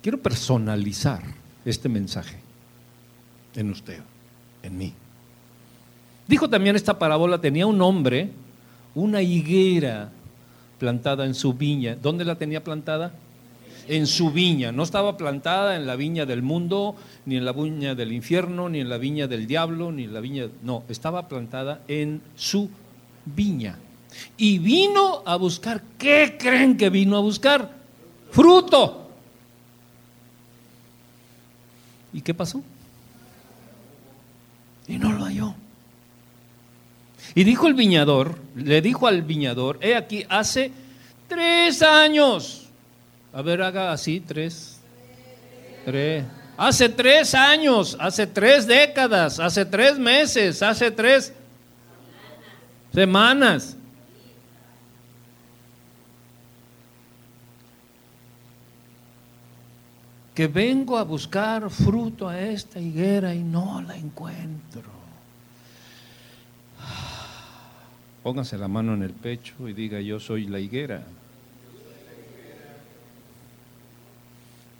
quiero 0.02 0.18
personalizar 0.18 1.22
este 1.64 1.88
mensaje 1.88 2.38
en 3.56 3.70
usted, 3.70 4.00
en 4.62 4.78
mí. 4.78 4.92
Dijo 6.28 6.48
también 6.48 6.76
esta 6.76 6.98
parábola, 6.98 7.40
tenía 7.40 7.66
un 7.66 7.82
hombre, 7.82 8.30
una 8.94 9.20
higuera 9.20 10.10
plantada 10.78 11.26
en 11.26 11.34
su 11.34 11.52
viña. 11.54 11.96
¿Dónde 11.96 12.24
la 12.24 12.36
tenía 12.36 12.62
plantada? 12.62 13.12
En 13.88 14.06
su 14.06 14.30
viña. 14.30 14.72
No 14.72 14.82
estaba 14.82 15.16
plantada 15.16 15.76
en 15.76 15.86
la 15.86 15.96
viña 15.96 16.26
del 16.26 16.42
mundo, 16.42 16.96
ni 17.26 17.36
en 17.36 17.44
la 17.44 17.52
viña 17.52 17.94
del 17.94 18.12
infierno, 18.12 18.68
ni 18.68 18.80
en 18.80 18.88
la 18.88 18.98
viña 18.98 19.26
del 19.26 19.46
diablo, 19.46 19.92
ni 19.92 20.04
en 20.04 20.14
la 20.14 20.20
viña... 20.20 20.48
No, 20.62 20.84
estaba 20.88 21.28
plantada 21.28 21.82
en 21.88 22.22
su 22.36 22.70
viña. 23.24 23.78
Y 24.36 24.58
vino 24.58 25.22
a 25.24 25.36
buscar, 25.36 25.82
¿qué 25.98 26.36
creen 26.38 26.76
que 26.76 26.90
vino 26.90 27.16
a 27.16 27.20
buscar? 27.20 27.70
Fruto. 28.30 29.10
¿Y 32.12 32.20
qué 32.20 32.34
pasó? 32.34 32.62
Y 34.86 34.98
no 34.98 35.12
lo 35.12 35.24
halló. 35.24 35.54
Y 37.34 37.44
dijo 37.44 37.66
el 37.66 37.74
viñador, 37.74 38.38
le 38.56 38.82
dijo 38.82 39.06
al 39.06 39.22
viñador, 39.22 39.78
he 39.80 39.96
aquí, 39.96 40.24
hace 40.28 40.70
tres 41.28 41.82
años. 41.82 42.61
A 43.32 43.42
ver, 43.42 43.62
haga 43.62 43.92
así, 43.92 44.20
tres. 44.20 44.80
Tres. 45.84 46.24
Hace 46.56 46.88
tres 46.88 47.34
años, 47.34 47.96
hace 47.98 48.26
tres 48.26 48.66
décadas, 48.66 49.40
hace 49.40 49.64
tres 49.64 49.98
meses, 49.98 50.62
hace 50.62 50.90
tres 50.90 51.32
semanas. 52.92 53.76
que 60.34 60.46
vengo 60.46 60.96
a 60.96 61.02
buscar 61.04 61.68
fruto 61.68 62.28
a 62.28 62.40
esta 62.40 62.80
higuera 62.80 63.34
y 63.34 63.42
no 63.42 63.82
la 63.82 63.96
encuentro. 63.96 64.90
Póngase 68.22 68.56
la 68.56 68.68
mano 68.68 68.94
en 68.94 69.02
el 69.02 69.12
pecho 69.12 69.68
y 69.68 69.72
diga, 69.72 70.00
yo 70.00 70.20
soy 70.20 70.46
la 70.46 70.58
higuera. 70.58 71.02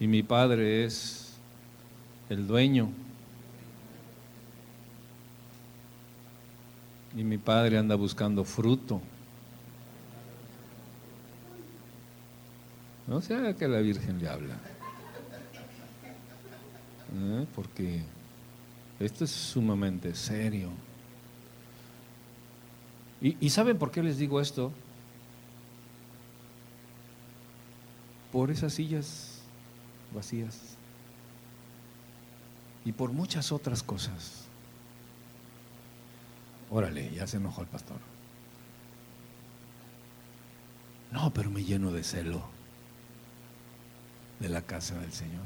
Y 0.03 0.09
mi 0.09 0.25
padre 0.25 0.85
es 0.85 1.35
el 2.29 2.49
dueño. 2.49 2.91
Y 7.17 7.23
mi 7.23 7.39
padre 7.39 7.79
anda 7.79 7.95
buscando 7.95 8.43
fruto. 8.43 9.01
No 13.07 13.21
sea 13.21 13.55
que 13.55 13.69
la 13.69 13.79
Virgen 13.79 14.19
le 14.19 14.29
habla. 14.29 14.57
¿Eh? 17.15 17.47
Porque 17.55 18.03
esto 18.99 19.23
es 19.23 19.31
sumamente 19.31 20.17
serio. 20.17 20.71
¿Y, 23.21 23.37
¿Y 23.39 23.51
saben 23.51 23.79
por 23.79 23.93
qué 23.93 24.03
les 24.03 24.19
digo 24.19 24.41
esto? 24.41 24.73
Por 28.33 28.51
esas 28.51 28.73
sillas 28.73 29.32
vacías 30.13 30.77
y 32.85 32.93
por 32.93 33.13
muchas 33.13 33.53
otras 33.53 33.83
cosas. 33.83 34.45
Órale, 36.71 37.11
ya 37.13 37.27
se 37.27 37.37
enojó 37.37 37.63
el 37.63 37.69
pastor. 37.69 37.99
No, 41.11 41.33
pero 41.33 41.51
me 41.51 41.63
lleno 41.63 41.93
de 41.93 42.03
celo 42.03 42.43
de 44.41 44.49
la 44.49 44.63
casa 44.63 44.99
del 44.99 45.13
Señor. 45.13 45.45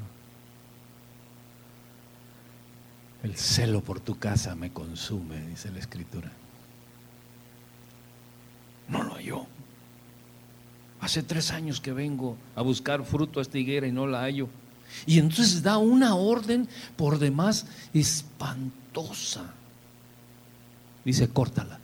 El 3.23 3.35
celo 3.35 3.81
por 3.81 3.99
tu 3.99 4.17
casa 4.17 4.55
me 4.55 4.71
consume, 4.71 5.41
dice 5.47 5.69
la 5.71 5.79
escritura. 5.79 6.31
No 8.87 9.03
lo 9.03 9.15
hallo. 9.15 9.45
Hace 10.99 11.23
tres 11.23 11.51
años 11.51 11.79
que 11.79 11.93
vengo 11.93 12.35
a 12.55 12.61
buscar 12.61 13.03
fruto 13.05 13.39
a 13.39 13.41
esta 13.41 13.57
higuera 13.57 13.87
y 13.87 13.91
no 13.91 14.07
la 14.07 14.21
hallo. 14.21 14.49
Y 15.05 15.19
entonces 15.19 15.61
da 15.61 15.77
una 15.77 16.15
orden 16.15 16.67
por 16.95 17.19
demás 17.19 17.67
espantosa. 17.93 19.53
Dice, 21.05 21.27
córtala. 21.29 21.79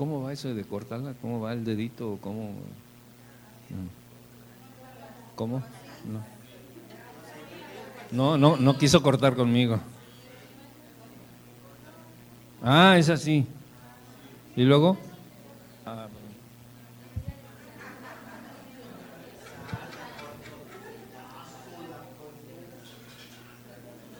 ¿Cómo 0.00 0.22
va 0.22 0.32
eso 0.32 0.54
de 0.54 0.64
cortarla? 0.64 1.12
¿Cómo 1.20 1.40
va 1.40 1.52
el 1.52 1.62
dedito? 1.62 2.18
¿Cómo? 2.22 2.54
¿Cómo? 5.36 5.62
No. 6.10 6.24
No, 8.10 8.38
no, 8.38 8.56
no 8.56 8.78
quiso 8.78 9.02
cortar 9.02 9.36
conmigo. 9.36 9.78
Ah, 12.62 12.96
es 12.98 13.08
así. 13.08 13.46
¿Y 14.54 14.64
luego? 14.64 14.98
Ah, 15.86 16.08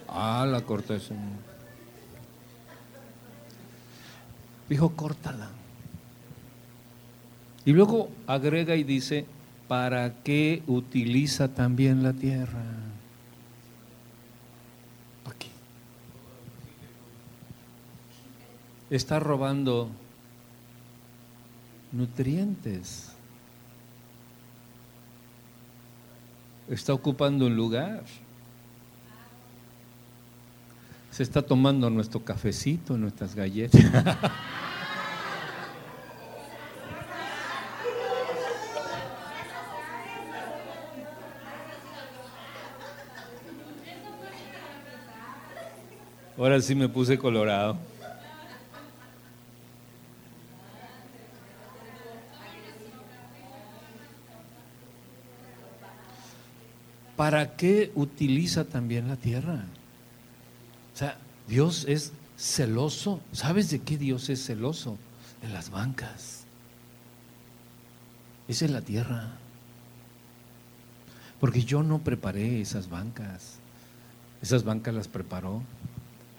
ah 0.09 0.46
la 0.46 0.61
corté. 0.62 0.98
Dijo, 4.68 4.90
córtala. 4.90 5.50
Y 7.64 7.72
luego 7.72 8.09
agrega 8.26 8.74
y 8.76 8.85
dice, 8.85 9.26
¿para 9.68 10.22
qué 10.22 10.62
utiliza 10.66 11.48
también 11.48 12.03
la 12.03 12.12
tierra? 12.12 12.62
¿Para 15.24 15.38
qué? 15.38 15.48
Está 18.90 19.20
robando 19.20 19.88
nutrientes. 21.92 23.12
Está 26.68 26.92
ocupando 26.92 27.46
un 27.46 27.55
lugar. 27.55 28.03
Se 31.12 31.22
está 31.22 31.40
tomando 31.40 31.88
nuestro 31.88 32.24
cafecito, 32.24 32.96
nuestras 32.96 33.37
galletas. 33.37 33.81
Ahora 46.37 46.61
sí 46.61 46.74
me 46.74 46.88
puse 46.88 47.18
colorado. 47.18 47.76
¿Para 57.20 57.54
qué 57.54 57.92
utiliza 57.96 58.64
también 58.64 59.06
la 59.06 59.16
tierra? 59.16 59.66
O 60.94 60.96
sea, 60.96 61.18
Dios 61.46 61.85
es 61.87 62.14
celoso. 62.38 63.20
¿Sabes 63.33 63.68
de 63.68 63.80
qué 63.80 63.98
Dios 63.98 64.30
es 64.30 64.42
celoso? 64.42 64.96
De 65.42 65.50
las 65.50 65.68
bancas. 65.68 66.44
Esa 68.48 68.64
es 68.64 68.70
la 68.70 68.80
tierra. 68.80 69.33
Porque 71.40 71.62
yo 71.62 71.83
no 71.83 71.98
preparé 71.98 72.62
esas 72.62 72.88
bancas. 72.88 73.59
Esas 74.40 74.64
bancas 74.64 74.94
las 74.94 75.06
preparó 75.06 75.62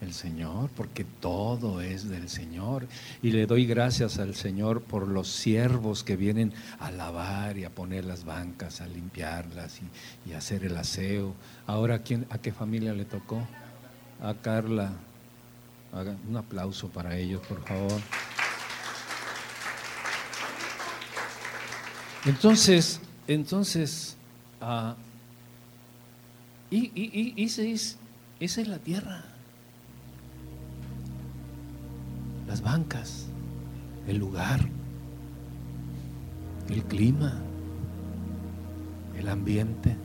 el 0.01 0.13
Señor, 0.13 0.71
porque 0.75 1.03
todo 1.03 1.79
es 1.79 2.09
del 2.09 2.27
Señor. 2.27 2.87
Y 3.21 3.31
le 3.31 3.45
doy 3.45 3.65
gracias 3.65 4.17
al 4.17 4.35
Señor 4.35 4.81
por 4.81 5.07
los 5.07 5.29
siervos 5.29 6.03
que 6.03 6.15
vienen 6.15 6.53
a 6.79 6.91
lavar 6.91 7.57
y 7.57 7.65
a 7.65 7.69
poner 7.69 8.05
las 8.05 8.25
bancas, 8.25 8.81
a 8.81 8.87
limpiarlas 8.87 9.79
y, 10.25 10.33
a 10.33 10.39
hacer 10.39 10.65
el 10.65 10.75
aseo. 10.75 11.35
Ahora, 11.67 11.99
¿quién, 11.99 12.25
¿a 12.31 12.39
qué 12.39 12.51
familia 12.51 12.93
le 12.93 13.05
tocó? 13.05 13.47
A 14.21 14.33
Carla. 14.33 14.91
un 16.27 16.35
aplauso 16.35 16.89
para 16.89 17.15
ellos, 17.15 17.41
por 17.47 17.63
favor. 17.63 18.01
Entonces, 22.25 22.99
entonces, 23.27 24.15
uh, 24.61 24.93
y, 26.69 26.91
y, 26.95 27.33
y 27.35 27.43
esa 27.45 28.61
es 28.61 28.67
la 28.67 28.77
tierra. 28.79 29.25
Las 32.51 32.61
bancas, 32.61 33.27
el 34.07 34.17
lugar, 34.17 34.59
el 36.67 36.83
clima, 36.83 37.39
el 39.17 39.29
ambiente, 39.29 39.95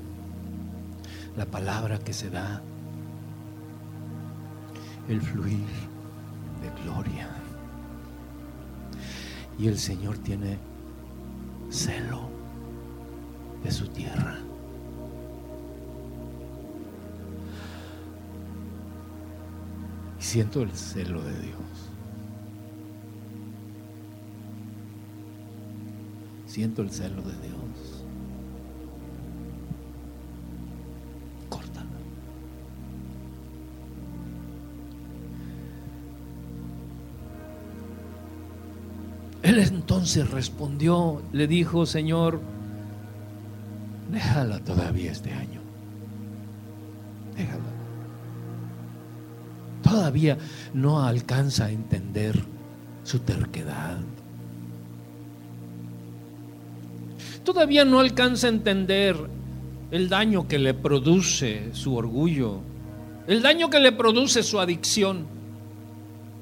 la 1.37 1.45
palabra 1.47 1.99
que 1.99 2.13
se 2.13 2.31
da, 2.31 2.63
el 5.09 5.21
fluir 5.21 5.67
de 6.63 6.83
gloria. 6.85 7.29
Y 9.59 9.67
el 9.67 9.77
Señor 9.77 10.17
tiene 10.19 10.57
celo 11.69 12.31
de 13.65 13.73
su 13.73 13.89
tierra. 13.89 14.39
Y 20.21 20.23
siento 20.23 20.63
el 20.63 20.71
celo 20.71 21.21
de 21.23 21.41
Dios. 21.41 21.96
Siento 26.57 26.81
el 26.81 26.91
celo 26.91 27.21
de 27.21 27.33
Dios. 27.33 28.05
Córtala. 31.51 31.85
Él 39.43 39.59
entonces 39.59 40.31
respondió, 40.31 41.21
le 41.35 41.47
dijo, 41.47 41.85
Señor, 41.85 42.41
déjala 44.11 44.61
todavía 44.61 45.13
este 45.13 45.35
año. 45.35 45.61
Déjala. 47.37 47.65
Todavía 49.83 50.39
no 50.73 51.03
alcanza 51.03 51.67
a 51.67 51.71
entender 51.71 52.43
su 53.05 53.19
terquedad, 53.19 53.99
todavía 57.47 57.85
no 57.85 58.01
alcanza 58.01 58.49
a 58.49 58.51
entender 58.51 59.17
el 59.93 60.09
daño 60.09 60.49
que 60.49 60.59
le 60.59 60.75
produce 60.75 61.73
su 61.73 61.95
orgullo, 61.95 62.59
el 63.29 63.41
daño 63.41 63.71
que 63.71 63.79
le 63.79 63.93
produce 63.93 64.43
su 64.43 64.59
adicción. 64.59 65.25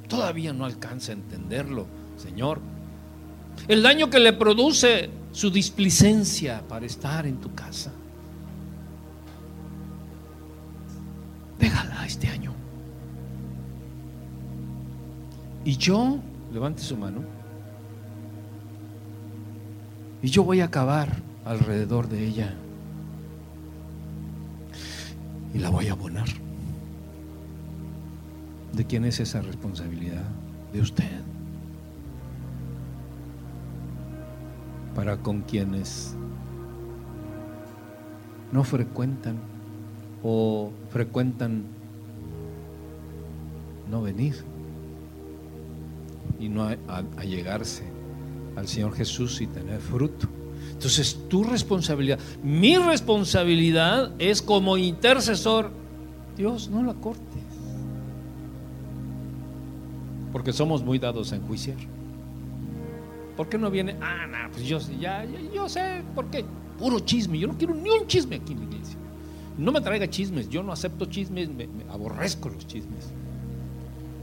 Todavía 0.09 0.53
no 0.55 0.65
alcanza 0.65 1.13
a 1.13 1.17
entenderlo, 1.17 1.87
Señor. 2.17 2.59
El 3.69 3.83
daño 3.83 4.09
que 4.09 4.19
le 4.19 4.33
produce 4.33 5.11
su 5.31 5.51
displicencia 5.51 6.63
para 6.67 6.87
estar 6.87 7.27
en 7.27 7.37
tu 7.37 7.55
casa. 7.55 7.93
Déjala 11.59 12.07
este 12.07 12.29
año. 12.29 12.55
Y 15.67 15.77
yo, 15.77 16.19
levante 16.53 16.83
su 16.83 16.97
mano, 16.97 17.23
y 20.25 20.29
yo 20.29 20.43
voy 20.43 20.63
a 20.63 20.65
acabar 20.65 21.11
alrededor 21.45 22.09
de 22.09 22.27
ella. 22.27 22.55
Y 25.53 25.59
la 25.59 25.69
voy 25.69 25.89
a 25.89 25.93
abonar. 25.93 26.25
¿De 28.73 28.87
quién 28.87 29.05
es 29.05 29.21
esa 29.21 29.43
responsabilidad? 29.43 30.25
De 30.73 30.81
usted. 30.81 31.21
Para 34.95 35.19
con 35.19 35.43
quienes 35.43 36.17
no 38.51 38.65
frecuentan 38.65 39.37
o 40.23 40.73
frecuentan 40.89 41.65
no 43.91 44.01
venir 44.01 44.43
y 46.41 46.49
no 46.49 46.67
allegarse 47.19 47.94
al 48.57 48.69
Señor 48.69 48.95
Jesús 48.95 49.41
y 49.41 49.47
tener 49.47 49.81
fruto. 49.81 50.29
Entonces 50.73 51.19
tu 51.29 51.45
responsabilidad, 51.45 52.19
mi 52.43 52.77
responsabilidad 52.77 54.13
es 54.19 54.43
como 54.43 54.77
intercesor, 54.77 55.71
Dios, 56.37 56.69
no 56.69 56.83
la 56.83 56.95
cortes. 56.95 57.23
Porque 60.33 60.53
somos 60.53 60.83
muy 60.83 60.99
dados 60.99 61.33
a 61.33 61.37
enjuiciar. 61.37 61.77
¿Por 63.37 63.49
qué 63.49 63.59
no 63.59 63.71
viene? 63.71 63.97
Ah, 64.01 64.27
no, 64.27 64.51
pues 64.53 64.65
yo, 64.65 64.79
ya, 65.01 65.25
yo 65.55 65.69
sé 65.69 66.03
por 66.15 66.27
qué. 66.27 66.45
Puro 66.79 67.01
chisme. 67.01 67.39
Yo 67.39 67.49
no 67.49 67.57
quiero 67.57 67.75
ni 67.75 67.91
un 67.91 68.07
chisme 68.07 68.37
aquí 68.37 68.53
en 68.53 68.61
la 68.61 68.65
iglesia. 68.65 68.97
No 69.59 69.73
me 69.73 69.81
traiga 69.81 70.09
chismes. 70.09 70.49
Yo 70.49 70.63
no 70.63 70.73
acepto 70.73 71.07
chismes. 71.07 71.49
Me, 71.49 71.69
aborrezco 71.91 72.49
los 72.49 72.67
chismes. 72.67 73.11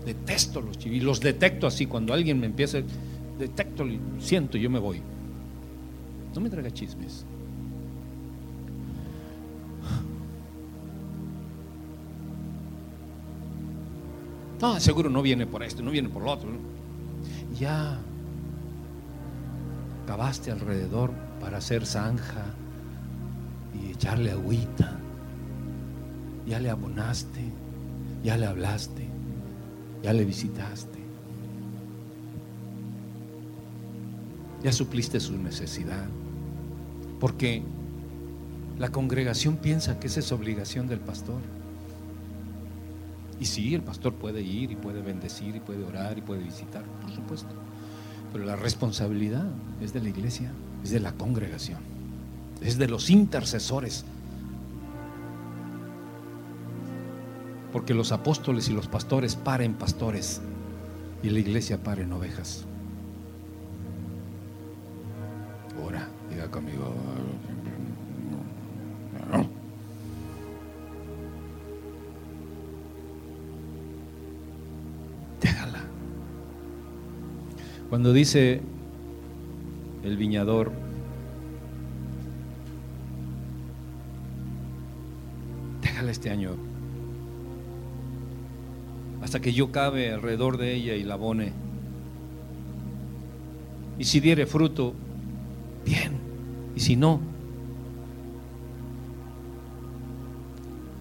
Detesto 0.06 0.62
los 0.62 0.78
chismes. 0.78 1.02
Y 1.02 1.06
los 1.06 1.20
detecto 1.20 1.68
así. 1.68 1.86
Cuando 1.86 2.14
alguien 2.14 2.40
me 2.40 2.46
empieza, 2.46 2.80
detecto, 3.42 3.84
siento, 4.20 4.58
yo 4.58 4.70
me 4.70 4.80
voy. 4.80 5.02
No 6.34 6.42
me 6.42 6.50
traiga 6.50 6.72
chismes. 6.72 7.26
No, 14.62 14.80
seguro 14.80 15.10
no 15.10 15.24
viene 15.24 15.48
por 15.48 15.64
esto, 15.64 15.82
no 15.82 15.90
viene 15.90 16.08
por 16.08 16.22
lo 16.22 16.32
otro. 16.32 16.50
Ya 17.60 18.00
cavaste 20.06 20.52
alrededor 20.52 21.12
para 21.40 21.58
hacer 21.58 21.86
zanja 21.86 22.46
y 23.74 23.92
echarle 23.92 24.32
agüita. 24.32 25.00
Ya 26.46 26.60
le 26.60 26.70
abonaste, 26.70 27.42
ya 28.24 28.38
le 28.38 28.46
hablaste, 28.46 29.08
ya 30.04 30.14
le 30.14 30.26
visitaste. 30.26 31.01
Ya 34.64 34.72
supliste 34.72 35.20
su 35.20 35.38
necesidad. 35.38 36.06
Porque 37.20 37.64
la 38.78 38.92
congregación 38.92 39.58
piensa 39.58 40.00
que 40.00 40.08
esa 40.08 40.20
es 40.22 40.32
obligación 40.32 40.88
del 40.88 41.00
pastor. 41.00 41.40
Y 43.40 43.46
sí, 43.46 43.74
el 43.74 43.82
pastor 43.82 44.14
puede 44.14 44.42
ir 44.42 44.72
y 44.72 44.76
puede 44.76 45.02
bendecir 45.02 45.56
y 45.56 45.60
puede 45.60 45.84
orar 45.84 46.18
y 46.18 46.22
puede 46.22 46.44
visitar, 46.44 46.84
por 47.02 47.12
supuesto. 47.12 47.50
Pero 48.32 48.46
la 48.46 48.56
responsabilidad 48.56 49.46
es 49.82 49.94
de 49.94 50.02
la 50.02 50.10
iglesia, 50.10 50.52
es 50.84 50.92
de 50.92 51.00
la 51.00 51.12
congregación, 51.14 51.80
es 52.62 52.78
de 52.78 52.88
los 52.88 53.10
intercesores. 53.10 54.06
Porque 57.74 57.94
los 57.94 58.12
apóstoles 58.12 58.70
y 58.70 58.74
los 58.74 58.88
pastores 58.88 59.36
paren 59.36 59.74
pastores 59.74 60.42
y 61.24 61.30
la 61.30 61.40
iglesia 61.40 61.84
paren 61.84 62.12
ovejas. 62.14 62.66
Conmigo. 66.52 66.94
Cuando 77.90 78.14
dice 78.14 78.62
el 80.04 80.16
viñador, 80.16 80.72
déjala 85.82 86.12
este 86.12 86.30
año, 86.30 86.52
hasta 89.22 89.42
que 89.42 89.52
yo 89.52 89.74
cabe 89.74 90.14
alrededor 90.14 90.58
de 90.58 90.74
ella 90.74 90.96
y 90.96 91.04
la 91.04 91.16
abone. 91.16 91.52
Y 94.00 94.06
si 94.06 94.22
diere 94.22 94.46
fruto, 94.46 94.94
bien. 95.86 96.21
Y 96.76 96.80
si 96.80 96.96
no, 96.96 97.20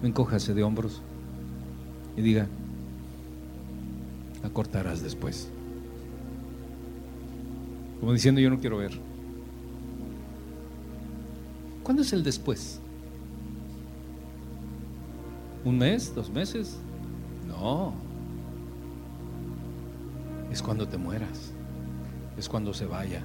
encójase 0.03 0.53
de 0.53 0.63
hombros 0.63 1.01
y 2.17 2.21
diga, 2.21 2.47
la 4.43 4.49
cortarás 4.49 5.01
después. 5.01 5.49
Como 7.99 8.13
diciendo, 8.13 8.41
yo 8.41 8.49
no 8.49 8.59
quiero 8.59 8.77
ver. 8.77 8.91
¿Cuándo 11.83 12.01
es 12.01 12.13
el 12.13 12.23
después? 12.23 12.79
¿Un 15.63 15.77
mes? 15.77 16.13
¿Dos 16.15 16.29
meses? 16.31 16.77
No. 17.47 17.93
Es 20.51 20.61
cuando 20.61 20.87
te 20.87 20.97
mueras. 20.97 21.51
Es 22.37 22.49
cuando 22.49 22.73
se 22.73 22.85
vaya. 22.85 23.23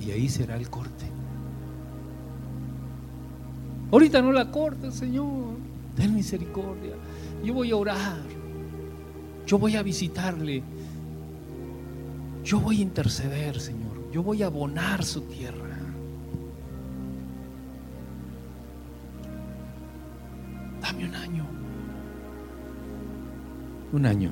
Y 0.00 0.10
ahí 0.10 0.28
será 0.28 0.56
el 0.56 0.70
corte. 0.70 1.06
Ahorita 3.92 4.22
no 4.22 4.32
la 4.32 4.50
corte, 4.50 4.90
Señor. 4.90 5.54
Ten 5.94 6.14
misericordia. 6.14 6.94
Yo 7.44 7.52
voy 7.52 7.70
a 7.70 7.76
orar. 7.76 8.22
Yo 9.46 9.58
voy 9.58 9.76
a 9.76 9.82
visitarle. 9.82 10.62
Yo 12.42 12.58
voy 12.58 12.78
a 12.78 12.82
interceder, 12.82 13.60
Señor. 13.60 14.10
Yo 14.10 14.22
voy 14.22 14.42
a 14.42 14.46
abonar 14.46 15.04
su 15.04 15.20
tierra. 15.22 15.76
Dame 20.80 21.04
un 21.04 21.14
año. 21.14 21.46
Un 23.92 24.06
año. 24.06 24.30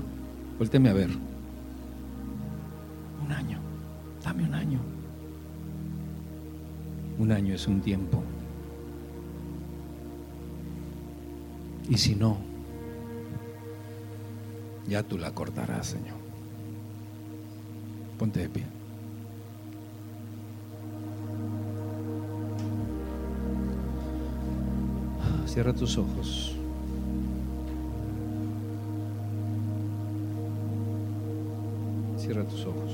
Vuélteme 0.56 0.88
a 0.88 0.94
ver. 0.94 1.10
Un 3.26 3.32
año. 3.32 3.58
Dame 4.24 4.44
un 4.44 4.54
año. 4.54 4.80
Un 7.18 7.30
año 7.30 7.54
es 7.54 7.66
un 7.66 7.82
tiempo. 7.82 8.22
Y 11.90 11.98
si 11.98 12.14
no, 12.14 12.38
ya 14.86 15.02
tú 15.02 15.18
la 15.18 15.32
cortarás, 15.32 15.88
Señor. 15.88 16.14
Ponte 18.16 18.38
de 18.38 18.48
pie. 18.48 18.64
Cierra 25.46 25.72
tus 25.72 25.98
ojos. 25.98 26.54
Cierra 32.18 32.44
tus 32.44 32.66
ojos. 32.66 32.92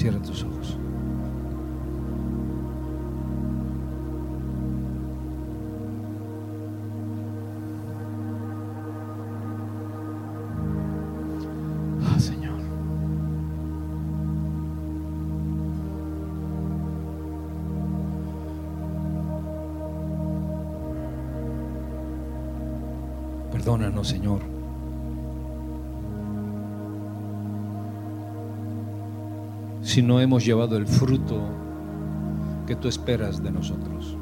Cierra 0.00 0.18
tus 0.22 0.42
ojos. 0.44 0.78
Perdónanos, 23.52 24.08
Señor. 24.08 24.49
Si 29.90 30.02
no 30.02 30.20
hemos 30.20 30.44
llevado 30.44 30.76
el 30.76 30.86
fruto 30.86 31.42
que 32.64 32.76
tú 32.76 32.86
esperas 32.86 33.42
de 33.42 33.50
nosotros. 33.50 34.16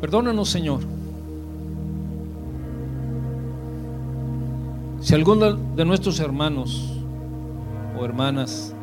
Perdónanos, 0.00 0.48
Señor. 0.48 0.80
Si 5.02 5.14
alguno 5.14 5.52
de 5.52 5.84
nuestros 5.84 6.18
hermanos 6.18 6.90
o 7.94 8.06
hermanas 8.06 8.74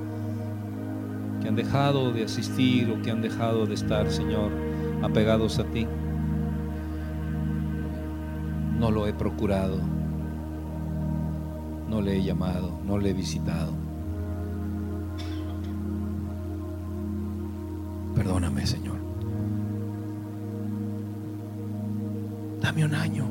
que 1.41 1.47
han 1.47 1.55
dejado 1.55 2.11
de 2.11 2.25
asistir 2.25 2.91
o 2.91 3.01
que 3.01 3.09
han 3.09 3.23
dejado 3.23 3.65
de 3.65 3.73
estar, 3.73 4.07
Señor, 4.11 4.51
apegados 5.01 5.57
a 5.57 5.63
ti, 5.63 5.87
no 8.77 8.91
lo 8.91 9.07
he 9.07 9.13
procurado, 9.13 9.79
no 11.89 12.01
le 12.01 12.17
he 12.17 12.23
llamado, 12.23 12.79
no 12.85 12.97
le 12.97 13.09
he 13.09 13.13
visitado. 13.13 13.73
Perdóname, 18.15 18.65
Señor. 18.65 18.97
Dame 22.61 22.85
un 22.85 22.93
año. 22.93 23.25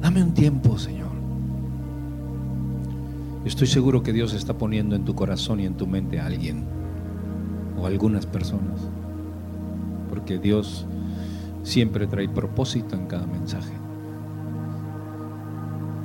Dame 0.00 0.22
un 0.22 0.34
tiempo, 0.34 0.78
Señor. 0.78 1.08
Estoy 3.44 3.66
seguro 3.66 4.02
que 4.02 4.12
Dios 4.12 4.34
está 4.34 4.58
poniendo 4.58 4.96
en 4.96 5.04
tu 5.04 5.14
corazón 5.14 5.60
y 5.60 5.66
en 5.66 5.74
tu 5.74 5.86
mente 5.86 6.18
a 6.18 6.26
alguien 6.26 6.64
o 7.78 7.86
algunas 7.86 8.26
personas. 8.26 8.80
Porque 10.08 10.38
Dios 10.38 10.86
siempre 11.62 12.06
trae 12.06 12.28
propósito 12.28 12.96
en 12.96 13.06
cada 13.06 13.26
mensaje. 13.26 13.87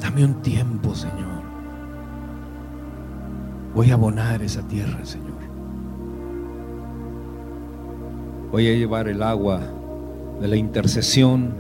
Dame 0.04 0.26
un 0.26 0.42
tiempo, 0.42 0.94
Señor. 0.94 1.42
Voy 3.74 3.90
a 3.90 3.94
abonar 3.94 4.42
esa 4.42 4.62
tierra, 4.68 5.06
Señor. 5.06 5.38
Voy 8.52 8.68
a 8.68 8.76
llevar 8.76 9.08
el 9.08 9.24
agua 9.24 9.62
de 10.42 10.48
la 10.50 10.58
intercesión. 10.58 11.54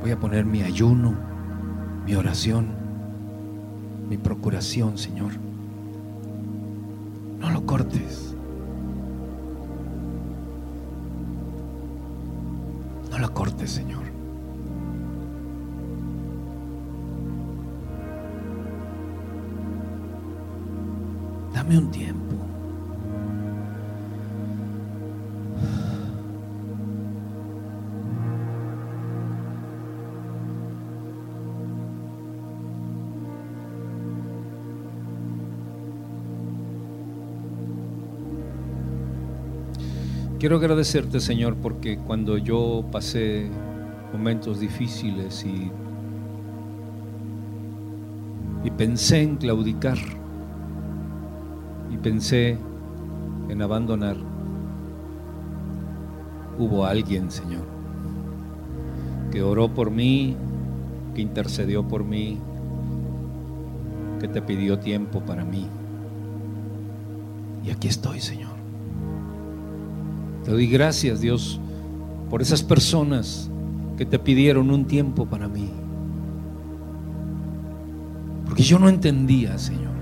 Voy 0.00 0.10
a 0.10 0.18
poner 0.18 0.46
mi 0.46 0.62
ayuno, 0.62 1.14
mi 2.06 2.14
oración, 2.14 2.68
mi 4.08 4.16
procuración, 4.16 4.96
Señor. 4.96 5.32
No 7.40 7.50
lo 7.50 7.66
cortes. 7.66 8.34
No 13.10 13.18
lo 13.18 13.34
cortes, 13.34 13.70
Señor. 13.70 14.01
Dame 21.62 21.78
un 21.78 21.90
tiempo. 21.92 22.34
Quiero 40.40 40.56
agradecerte, 40.56 41.20
Señor, 41.20 41.54
porque 41.54 41.96
cuando 41.96 42.38
yo 42.38 42.84
pasé 42.90 43.48
momentos 44.12 44.58
difíciles 44.58 45.44
y, 45.44 45.70
y 48.64 48.70
pensé 48.72 49.22
en 49.22 49.36
claudicar 49.36 50.21
pensé 52.02 52.58
en 53.48 53.62
abandonar, 53.62 54.16
hubo 56.58 56.84
alguien, 56.84 57.30
Señor, 57.30 57.64
que 59.30 59.42
oró 59.42 59.68
por 59.68 59.90
mí, 59.90 60.36
que 61.14 61.22
intercedió 61.22 61.86
por 61.86 62.04
mí, 62.04 62.38
que 64.20 64.28
te 64.28 64.42
pidió 64.42 64.78
tiempo 64.78 65.20
para 65.20 65.44
mí. 65.44 65.66
Y 67.64 67.70
aquí 67.70 67.88
estoy, 67.88 68.20
Señor. 68.20 68.52
Te 70.44 70.50
doy 70.50 70.66
gracias, 70.66 71.20
Dios, 71.20 71.60
por 72.28 72.42
esas 72.42 72.62
personas 72.62 73.48
que 73.96 74.04
te 74.04 74.18
pidieron 74.18 74.70
un 74.70 74.86
tiempo 74.86 75.26
para 75.26 75.48
mí. 75.48 75.70
Porque 78.46 78.62
yo 78.62 78.78
no 78.78 78.88
entendía, 78.88 79.56
Señor. 79.58 80.01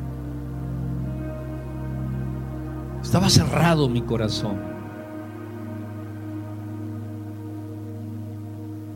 Estaba 3.10 3.28
cerrado 3.28 3.88
mi 3.88 4.02
corazón. 4.02 4.56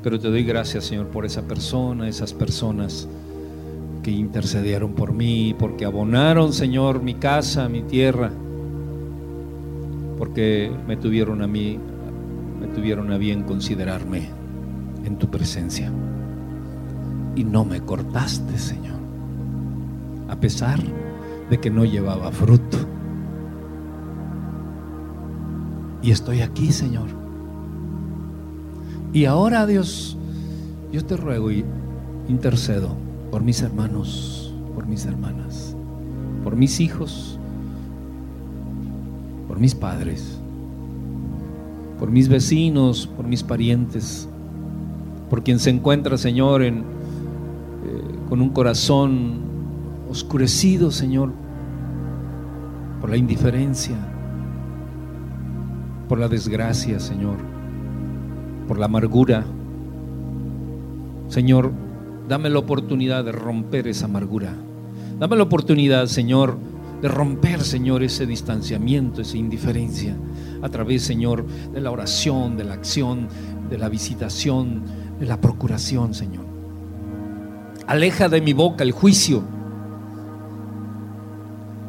Pero 0.04 0.20
te 0.20 0.28
doy 0.28 0.44
gracias, 0.44 0.84
Señor, 0.84 1.08
por 1.08 1.26
esa 1.26 1.42
persona, 1.42 2.08
esas 2.08 2.32
personas 2.32 3.08
que 4.04 4.12
intercedieron 4.12 4.92
por 4.92 5.12
mí, 5.12 5.56
porque 5.58 5.84
abonaron, 5.84 6.52
Señor, 6.52 7.02
mi 7.02 7.14
casa, 7.14 7.68
mi 7.68 7.82
tierra 7.82 8.30
porque 10.16 10.70
me 10.86 10.96
tuvieron 10.96 11.42
a 11.42 11.46
mí, 11.46 11.78
me 12.60 12.68
tuvieron 12.68 13.12
a 13.12 13.18
bien 13.18 13.42
considerarme 13.42 14.28
en 15.04 15.18
tu 15.18 15.28
presencia. 15.28 15.90
Y 17.34 17.44
no 17.44 17.64
me 17.64 17.80
cortaste, 17.80 18.58
Señor, 18.58 19.00
a 20.28 20.36
pesar 20.36 20.80
de 21.50 21.58
que 21.58 21.70
no 21.70 21.84
llevaba 21.84 22.30
fruto. 22.30 22.83
Y 26.04 26.10
estoy 26.10 26.42
aquí, 26.42 26.70
Señor. 26.70 27.08
Y 29.14 29.24
ahora, 29.24 29.66
Dios, 29.66 30.18
yo 30.92 31.02
te 31.02 31.16
ruego 31.16 31.50
y 31.50 31.64
intercedo 32.28 32.90
por 33.30 33.42
mis 33.42 33.62
hermanos, 33.62 34.52
por 34.74 34.86
mis 34.86 35.06
hermanas, 35.06 35.74
por 36.44 36.56
mis 36.56 36.78
hijos, 36.80 37.38
por 39.48 39.58
mis 39.58 39.74
padres, 39.74 40.38
por 41.98 42.10
mis 42.10 42.28
vecinos, 42.28 43.06
por 43.06 43.26
mis 43.26 43.42
parientes, 43.42 44.28
por 45.30 45.42
quien 45.42 45.58
se 45.58 45.70
encuentra, 45.70 46.18
Señor, 46.18 46.62
eh, 46.62 46.82
con 48.28 48.42
un 48.42 48.50
corazón 48.50 49.38
oscurecido, 50.10 50.90
Señor, 50.90 51.32
por 53.00 53.08
la 53.08 53.16
indiferencia, 53.16 54.13
por 56.08 56.18
la 56.18 56.28
desgracia, 56.28 57.00
Señor, 57.00 57.36
por 58.68 58.78
la 58.78 58.86
amargura. 58.86 59.44
Señor, 61.28 61.72
dame 62.28 62.50
la 62.50 62.58
oportunidad 62.58 63.24
de 63.24 63.32
romper 63.32 63.88
esa 63.88 64.06
amargura. 64.06 64.54
Dame 65.18 65.36
la 65.36 65.44
oportunidad, 65.44 66.06
Señor, 66.06 66.58
de 67.00 67.08
romper, 67.08 67.62
Señor, 67.62 68.02
ese 68.02 68.26
distanciamiento, 68.26 69.22
esa 69.22 69.36
indiferencia, 69.36 70.16
a 70.62 70.68
través, 70.68 71.02
Señor, 71.02 71.46
de 71.72 71.80
la 71.80 71.90
oración, 71.90 72.56
de 72.56 72.64
la 72.64 72.74
acción, 72.74 73.28
de 73.70 73.78
la 73.78 73.88
visitación, 73.88 74.82
de 75.18 75.26
la 75.26 75.40
procuración, 75.40 76.14
Señor. 76.14 76.44
Aleja 77.86 78.28
de 78.28 78.40
mi 78.40 78.52
boca 78.52 78.82
el 78.82 78.92
juicio 78.92 79.42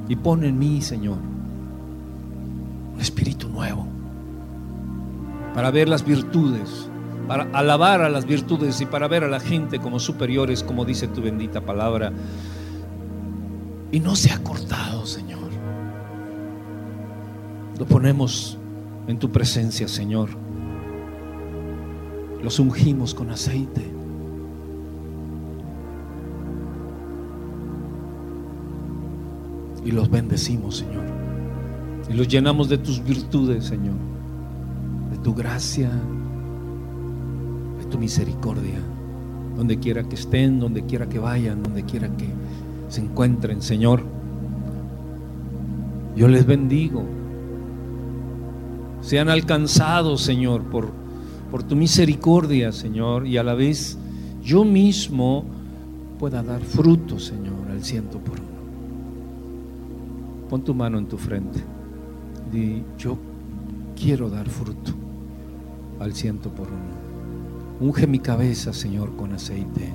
y 0.08 0.16
pon 0.16 0.44
en 0.44 0.60
mí, 0.60 0.82
Señor, 0.82 1.18
un 2.94 3.02
espíritu 3.02 3.50
nuevo 3.50 3.95
para 5.56 5.72
ver 5.72 5.90
las 5.90 6.06
virtudes, 6.06 6.90
para 7.28 7.48
alabar 7.54 8.02
a 8.02 8.10
las 8.10 8.26
virtudes 8.26 8.80
y 8.82 8.86
para 8.86 9.08
ver 9.08 9.24
a 9.24 9.28
la 9.28 9.40
gente 9.40 9.80
como 9.80 10.00
superiores, 10.00 10.62
como 10.62 10.86
dice 10.86 11.08
tu 11.08 11.22
bendita 11.22 11.62
palabra 11.62 12.12
y 13.96 14.00
no 14.02 14.14
se 14.16 14.30
ha 14.30 14.44
cortado, 14.44 15.06
Señor. 15.06 15.50
Lo 17.80 17.86
ponemos 17.86 18.58
en 19.08 19.18
tu 19.20 19.32
presencia, 19.32 19.88
Señor. 19.88 20.30
Los 22.44 22.60
ungimos 22.60 23.14
con 23.14 23.30
aceite. 23.30 23.90
Y 29.86 29.92
los 29.92 30.10
bendecimos, 30.10 30.78
Señor. 30.78 31.06
Y 32.10 32.14
los 32.14 32.28
llenamos 32.28 32.68
de 32.68 32.78
tus 32.78 33.02
virtudes, 33.02 33.64
Señor. 33.64 34.15
Tu 35.26 35.34
gracia, 35.34 35.90
tu 37.90 37.98
misericordia. 37.98 38.80
Donde 39.58 39.80
quiera 39.80 40.04
que 40.04 40.14
estén, 40.14 40.60
donde 40.60 40.86
quiera 40.86 41.10
que 41.10 41.18
vayan, 41.18 41.64
donde 41.64 41.84
quiera 41.84 42.16
que 42.16 42.28
se 42.90 43.02
encuentren, 43.02 43.64
Señor. 43.64 44.04
Yo 46.16 46.28
les 46.28 46.46
bendigo. 46.46 47.04
Sean 49.02 49.30
alcanzados, 49.30 50.22
Señor, 50.22 50.62
por, 50.62 50.92
por 51.50 51.64
tu 51.64 51.76
misericordia, 51.76 52.72
Señor, 52.72 53.26
y 53.26 53.38
a 53.38 53.44
la 53.44 53.56
vez 53.56 53.98
yo 54.44 54.64
mismo 54.64 55.44
pueda 56.20 56.44
dar 56.44 56.62
fruto, 56.62 57.18
Señor, 57.18 57.72
al 57.72 57.84
ciento 57.84 58.20
por 58.20 58.40
uno. 58.40 58.50
Pon 60.52 60.62
tu 60.64 60.76
mano 60.76 61.00
en 61.00 61.08
tu 61.08 61.18
frente 61.18 61.60
Di, 62.52 62.84
yo 63.00 63.18
quiero 63.96 64.30
dar 64.30 64.48
fruto 64.48 65.05
al 66.00 66.14
ciento 66.14 66.50
por 66.50 66.68
uno. 66.68 67.06
Unge 67.80 68.08
mi 68.08 68.20
cabeza, 68.20 68.74
Señor, 68.74 69.16
con 69.16 69.34
aceite 69.34 69.92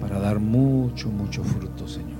para 0.00 0.20
dar 0.20 0.38
mucho, 0.38 1.08
mucho 1.08 1.42
fruto, 1.42 1.88
Señor. 1.88 2.13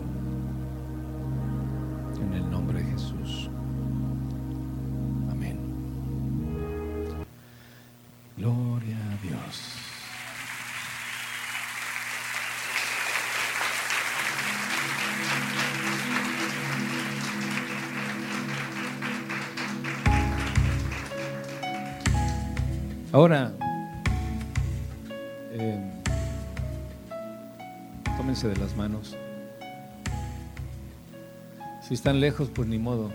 Si 31.86 31.92
están 31.92 32.18
lejos, 32.18 32.48
pues 32.48 32.66
ni 32.66 32.78
modo. 32.78 33.12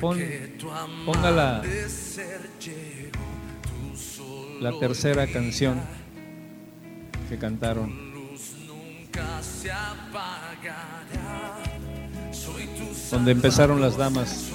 Pon, 0.00 0.18
ponga 1.06 1.30
la, 1.30 1.62
la 4.60 4.78
tercera 4.80 5.26
canción 5.28 5.80
que 7.28 7.38
cantaron. 7.38 8.12
Donde 13.10 13.30
empezaron 13.32 13.80
las 13.80 13.96
damas. 13.96 14.51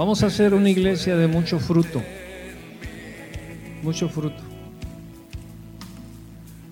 Vamos 0.00 0.22
a 0.22 0.28
hacer 0.28 0.54
una 0.54 0.70
iglesia 0.70 1.14
de 1.14 1.26
mucho 1.26 1.58
fruto. 1.58 2.02
Mucho 3.82 4.08
fruto. 4.08 4.42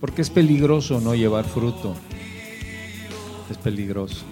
Porque 0.00 0.22
es 0.22 0.30
peligroso 0.30 0.98
no 0.98 1.14
llevar 1.14 1.44
fruto. 1.44 1.94
Es 3.50 3.58
peligroso. 3.58 4.24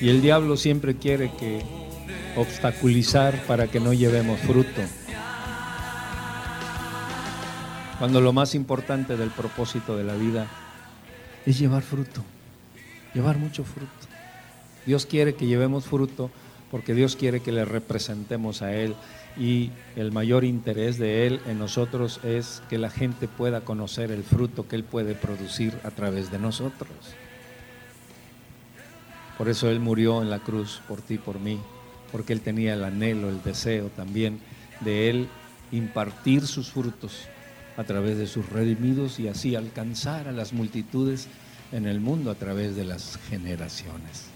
Y 0.00 0.08
el 0.08 0.20
diablo 0.20 0.56
siempre 0.56 0.96
quiere 0.96 1.30
que 1.30 1.62
obstaculizar 2.34 3.44
para 3.46 3.68
que 3.68 3.78
no 3.78 3.92
llevemos 3.92 4.40
fruto. 4.40 4.82
Cuando 8.00 8.20
lo 8.20 8.32
más 8.32 8.56
importante 8.56 9.16
del 9.16 9.30
propósito 9.30 9.96
de 9.96 10.02
la 10.02 10.14
vida 10.14 10.48
es 11.46 11.56
llevar 11.56 11.84
fruto, 11.84 12.24
llevar 13.14 13.38
mucho 13.38 13.62
fruto. 13.62 14.05
Dios 14.86 15.04
quiere 15.06 15.34
que 15.34 15.46
llevemos 15.46 15.84
fruto 15.84 16.30
porque 16.70 16.94
Dios 16.94 17.16
quiere 17.16 17.40
que 17.40 17.52
le 17.52 17.64
representemos 17.64 18.62
a 18.62 18.74
Él 18.74 18.94
y 19.38 19.70
el 19.96 20.12
mayor 20.12 20.44
interés 20.44 20.98
de 20.98 21.26
Él 21.26 21.40
en 21.46 21.58
nosotros 21.58 22.20
es 22.24 22.62
que 22.68 22.78
la 22.78 22.90
gente 22.90 23.28
pueda 23.28 23.60
conocer 23.60 24.10
el 24.10 24.24
fruto 24.24 24.66
que 24.66 24.76
Él 24.76 24.84
puede 24.84 25.14
producir 25.14 25.74
a 25.84 25.90
través 25.90 26.30
de 26.30 26.38
nosotros. 26.38 26.90
Por 29.36 29.48
eso 29.48 29.70
Él 29.70 29.80
murió 29.80 30.22
en 30.22 30.30
la 30.30 30.38
cruz 30.38 30.80
por 30.88 31.02
ti, 31.02 31.18
por 31.18 31.38
mí, 31.38 31.58
porque 32.10 32.32
Él 32.32 32.40
tenía 32.40 32.74
el 32.74 32.84
anhelo, 32.84 33.28
el 33.28 33.42
deseo 33.42 33.88
también 33.88 34.40
de 34.80 35.10
Él 35.10 35.28
impartir 35.72 36.46
sus 36.46 36.70
frutos 36.70 37.28
a 37.76 37.84
través 37.84 38.16
de 38.16 38.26
sus 38.26 38.48
redimidos 38.48 39.20
y 39.20 39.28
así 39.28 39.54
alcanzar 39.54 40.28
a 40.28 40.32
las 40.32 40.52
multitudes 40.52 41.28
en 41.72 41.86
el 41.86 42.00
mundo 42.00 42.30
a 42.30 42.36
través 42.36 42.76
de 42.76 42.84
las 42.84 43.18
generaciones. 43.28 44.35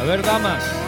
A 0.00 0.04
ver, 0.06 0.22
damas. 0.22 0.83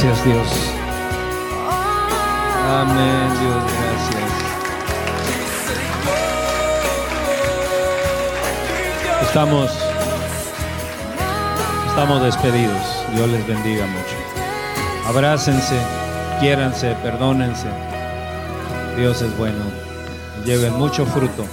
Gracias 0.00 0.24
Dios. 0.24 0.46
Amén 2.70 3.30
Dios, 3.40 3.64
gracias. 3.80 4.30
Estamos, 9.22 9.72
estamos 11.88 12.22
despedidos. 12.22 13.04
Dios 13.12 13.28
les 13.28 13.44
bendiga 13.44 13.86
mucho. 13.86 14.16
Abrácense, 15.08 15.74
quiéranse, 16.38 16.94
perdónense. 17.02 17.66
Dios 18.96 19.20
es 19.20 19.36
bueno. 19.36 19.64
Lleven 20.44 20.74
mucho 20.74 21.04
fruto. 21.06 21.44